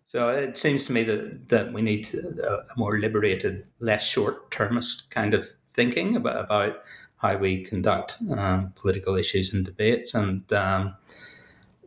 So 0.08 0.30
it 0.30 0.58
seems 0.58 0.86
to 0.86 0.94
me 0.94 1.04
that, 1.04 1.50
that 1.50 1.74
we 1.74 1.82
need 1.82 2.14
a 2.14 2.64
more 2.78 3.00
liberated, 3.00 3.66
less 3.80 4.06
short 4.06 4.52
termist 4.52 5.10
kind 5.12 5.34
of 5.34 5.48
thinking 5.68 6.16
about, 6.16 6.44
about 6.44 6.84
how 7.18 7.38
we 7.38 7.64
conduct 7.64 8.18
um, 8.32 8.74
political 8.76 9.16
issues 9.16 9.54
and 9.54 9.66
debates. 9.66 10.14
And, 10.14 10.52
um, 10.54 10.96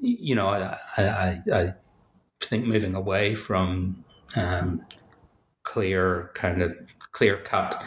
you 0.00 0.34
know, 0.34 0.48
I, 0.48 0.78
I, 0.96 1.42
I, 1.52 1.74
think 2.40 2.66
moving 2.66 2.94
away 2.94 3.34
from 3.34 4.04
um, 4.36 4.82
clear, 5.64 6.30
kind 6.34 6.62
of 6.62 6.74
clear 7.12 7.36
cut 7.38 7.84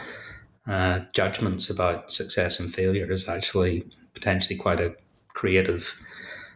uh, 0.66 1.00
judgments 1.12 1.70
about 1.70 2.12
success 2.12 2.60
and 2.60 2.72
failure 2.72 3.10
is 3.10 3.28
actually 3.28 3.84
potentially 4.14 4.56
quite 4.56 4.80
a 4.80 4.94
creative, 5.28 6.00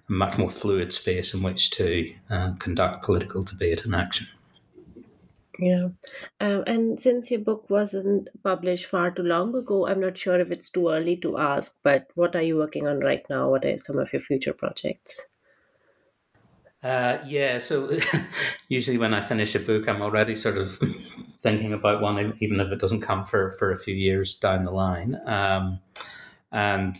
much 0.08 0.38
more 0.38 0.50
fluid 0.50 0.92
space 0.92 1.34
in 1.34 1.42
which 1.42 1.70
to 1.70 2.12
uh, 2.30 2.52
conduct 2.58 3.04
political 3.04 3.42
debate 3.42 3.84
and 3.84 3.94
action. 3.94 4.28
Yeah. 5.58 5.88
Um, 6.40 6.64
and 6.66 7.00
since 7.00 7.30
your 7.30 7.40
book 7.40 7.70
wasn't 7.70 8.28
published 8.44 8.86
far 8.86 9.10
too 9.10 9.22
long 9.22 9.54
ago, 9.54 9.86
I'm 9.86 10.00
not 10.00 10.16
sure 10.16 10.38
if 10.38 10.50
it's 10.50 10.68
too 10.68 10.90
early 10.90 11.16
to 11.18 11.38
ask, 11.38 11.78
but 11.82 12.08
what 12.14 12.36
are 12.36 12.42
you 12.42 12.56
working 12.56 12.86
on 12.86 13.00
right 13.00 13.24
now? 13.30 13.50
What 13.50 13.64
are 13.64 13.78
some 13.78 13.98
of 13.98 14.12
your 14.12 14.20
future 14.20 14.52
projects? 14.52 15.24
Uh, 16.82 17.18
yeah, 17.26 17.58
so 17.58 17.98
usually 18.68 18.98
when 18.98 19.14
I 19.14 19.20
finish 19.20 19.54
a 19.54 19.58
book, 19.58 19.88
I'm 19.88 20.02
already 20.02 20.36
sort 20.36 20.58
of 20.58 20.78
thinking 21.46 21.72
about 21.72 22.00
one, 22.00 22.32
even 22.40 22.58
if 22.58 22.72
it 22.72 22.80
doesn't 22.80 23.02
come 23.02 23.24
for, 23.24 23.52
for 23.52 23.70
a 23.70 23.78
few 23.78 23.94
years 23.94 24.34
down 24.34 24.64
the 24.64 24.72
line. 24.72 25.16
Um, 25.26 25.78
and 26.50 26.96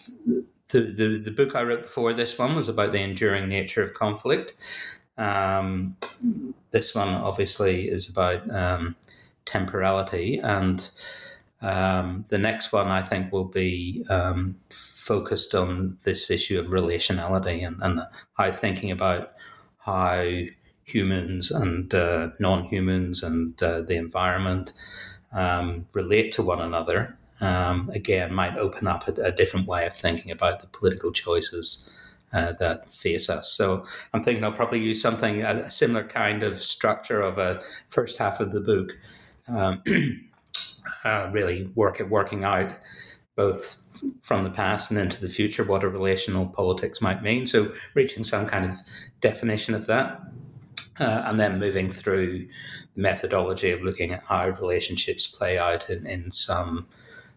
the, 0.68 0.82
the, 0.82 1.18
the 1.18 1.32
book 1.32 1.56
I 1.56 1.62
wrote 1.62 1.82
before 1.82 2.12
this 2.12 2.38
one 2.38 2.54
was 2.54 2.68
about 2.68 2.92
the 2.92 3.00
enduring 3.00 3.48
nature 3.48 3.82
of 3.82 3.94
conflict. 3.94 4.54
Um, 5.18 5.96
this 6.70 6.94
one 6.94 7.08
obviously 7.08 7.88
is 7.88 8.08
about 8.08 8.48
um, 8.54 8.94
temporality, 9.46 10.38
and 10.38 10.88
um, 11.60 12.22
the 12.28 12.38
next 12.38 12.72
one 12.72 12.86
I 12.86 13.02
think 13.02 13.32
will 13.32 13.46
be 13.46 14.04
um, 14.08 14.54
focused 14.70 15.56
on 15.56 15.98
this 16.04 16.30
issue 16.30 16.60
of 16.60 16.66
relationality 16.66 17.66
and, 17.66 17.82
and 17.82 18.00
how 18.34 18.52
thinking 18.52 18.92
about 18.92 19.32
how 19.78 20.22
humans 20.86 21.50
and 21.50 21.94
uh, 21.94 22.30
non 22.38 22.64
humans 22.64 23.22
and 23.22 23.62
uh, 23.62 23.82
the 23.82 23.96
environment 23.96 24.72
um, 25.32 25.84
relate 25.92 26.32
to 26.32 26.42
one 26.42 26.60
another 26.60 27.18
um, 27.40 27.90
again, 27.92 28.32
might 28.32 28.56
open 28.56 28.86
up 28.86 29.06
a, 29.08 29.12
a, 29.22 29.32
different 29.32 29.66
way 29.66 29.86
of 29.86 29.94
thinking 29.94 30.30
about 30.30 30.60
the 30.60 30.66
political 30.68 31.12
choices 31.12 31.92
uh, 32.32 32.52
that 32.52 32.90
face 32.90 33.28
us. 33.28 33.52
So 33.52 33.84
I'm 34.14 34.22
thinking 34.22 34.42
I'll 34.42 34.52
probably 34.52 34.80
use 34.80 35.02
something, 35.02 35.42
a, 35.42 35.70
similar 35.70 36.04
kind 36.04 36.42
of 36.42 36.62
structure 36.62 37.20
of 37.20 37.38
a 37.38 37.62
first 37.88 38.16
half 38.16 38.40
of 38.40 38.52
the 38.52 38.60
book, 38.60 38.92
um, 39.48 39.82
uh, 41.04 41.28
really 41.32 41.70
work 41.74 42.00
at 42.00 42.08
working 42.08 42.44
out 42.44 42.72
both 43.36 43.82
from 44.22 44.44
the 44.44 44.50
past 44.50 44.90
and 44.90 44.98
into 44.98 45.20
the 45.20 45.28
future 45.28 45.62
what 45.62 45.84
a 45.84 45.88
relational 45.88 46.46
politics 46.46 47.02
might 47.02 47.22
mean. 47.22 47.46
So 47.46 47.72
reaching 47.92 48.24
some 48.24 48.46
kind 48.46 48.64
of 48.64 48.76
definition 49.20 49.74
of 49.74 49.86
that. 49.86 50.22
Uh, 50.98 51.22
and 51.26 51.38
then 51.38 51.58
moving 51.58 51.90
through 51.90 52.38
the 52.94 53.02
methodology 53.02 53.70
of 53.70 53.82
looking 53.82 54.12
at 54.12 54.22
how 54.24 54.48
relationships 54.48 55.26
play 55.26 55.58
out 55.58 55.90
in, 55.90 56.06
in 56.06 56.30
some 56.30 56.86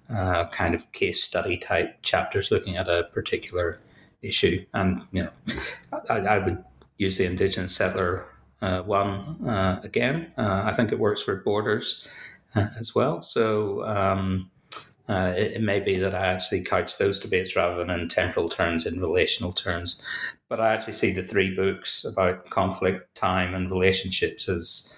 uh, 0.09 0.47
kind 0.47 0.73
of 0.73 0.91
case 0.91 1.23
study 1.23 1.57
type 1.57 2.01
chapters 2.01 2.51
looking 2.51 2.77
at 2.77 2.87
a 2.87 3.09
particular 3.13 3.79
issue. 4.21 4.65
And 4.73 5.03
you 5.11 5.23
know, 5.23 5.31
I, 6.09 6.19
I 6.19 6.37
would 6.39 6.63
use 6.97 7.17
the 7.17 7.25
Indigenous 7.25 7.75
settler 7.75 8.25
uh, 8.61 8.81
one 8.83 9.47
uh, 9.47 9.81
again. 9.83 10.31
Uh, 10.37 10.63
I 10.65 10.73
think 10.73 10.91
it 10.91 10.99
works 10.99 11.21
for 11.21 11.35
borders 11.35 12.07
uh, 12.55 12.67
as 12.79 12.95
well. 12.95 13.21
So. 13.21 13.85
Um, 13.85 14.51
uh, 15.09 15.33
it, 15.35 15.53
it, 15.53 15.61
may 15.61 15.79
be 15.79 15.97
that 15.97 16.13
I 16.13 16.27
actually 16.27 16.61
couch 16.61 16.97
those 16.97 17.19
debates 17.19 17.55
rather 17.55 17.75
than 17.75 17.89
in 17.89 18.07
temporal 18.07 18.47
terms, 18.47 18.85
in 18.85 19.01
relational 19.01 19.51
terms. 19.51 20.01
But 20.49 20.61
I 20.61 20.71
actually 20.71 20.93
see 20.93 21.11
the 21.11 21.23
three 21.23 21.55
books 21.55 22.05
about 22.05 22.49
conflict, 22.51 23.15
time, 23.15 23.55
and 23.55 23.71
relationships 23.71 24.47
as 24.47 24.95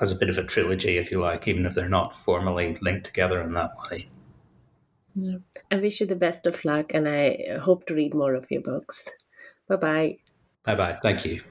as 0.00 0.12
a 0.12 0.16
bit 0.16 0.28
of 0.28 0.36
a 0.36 0.44
trilogy, 0.44 0.98
if 0.98 1.10
you 1.10 1.20
like, 1.20 1.48
even 1.48 1.64
if 1.64 1.74
they're 1.74 1.88
not 1.88 2.16
formally 2.16 2.76
linked 2.82 3.06
together 3.06 3.40
in 3.40 3.54
that 3.54 3.70
way. 3.90 4.08
Yeah. 5.14 5.36
I 5.70 5.76
wish 5.76 6.00
you 6.00 6.06
the 6.06 6.16
best 6.16 6.46
of 6.46 6.64
luck 6.64 6.92
and 6.92 7.08
I 7.08 7.58
hope 7.62 7.86
to 7.86 7.94
read 7.94 8.14
more 8.14 8.34
of 8.34 8.50
your 8.50 8.62
books. 8.62 9.08
Bye 9.68 9.76
bye. 9.76 10.16
Bye 10.64 10.74
bye. 10.74 10.98
Thank 11.02 11.24
you. 11.24 11.42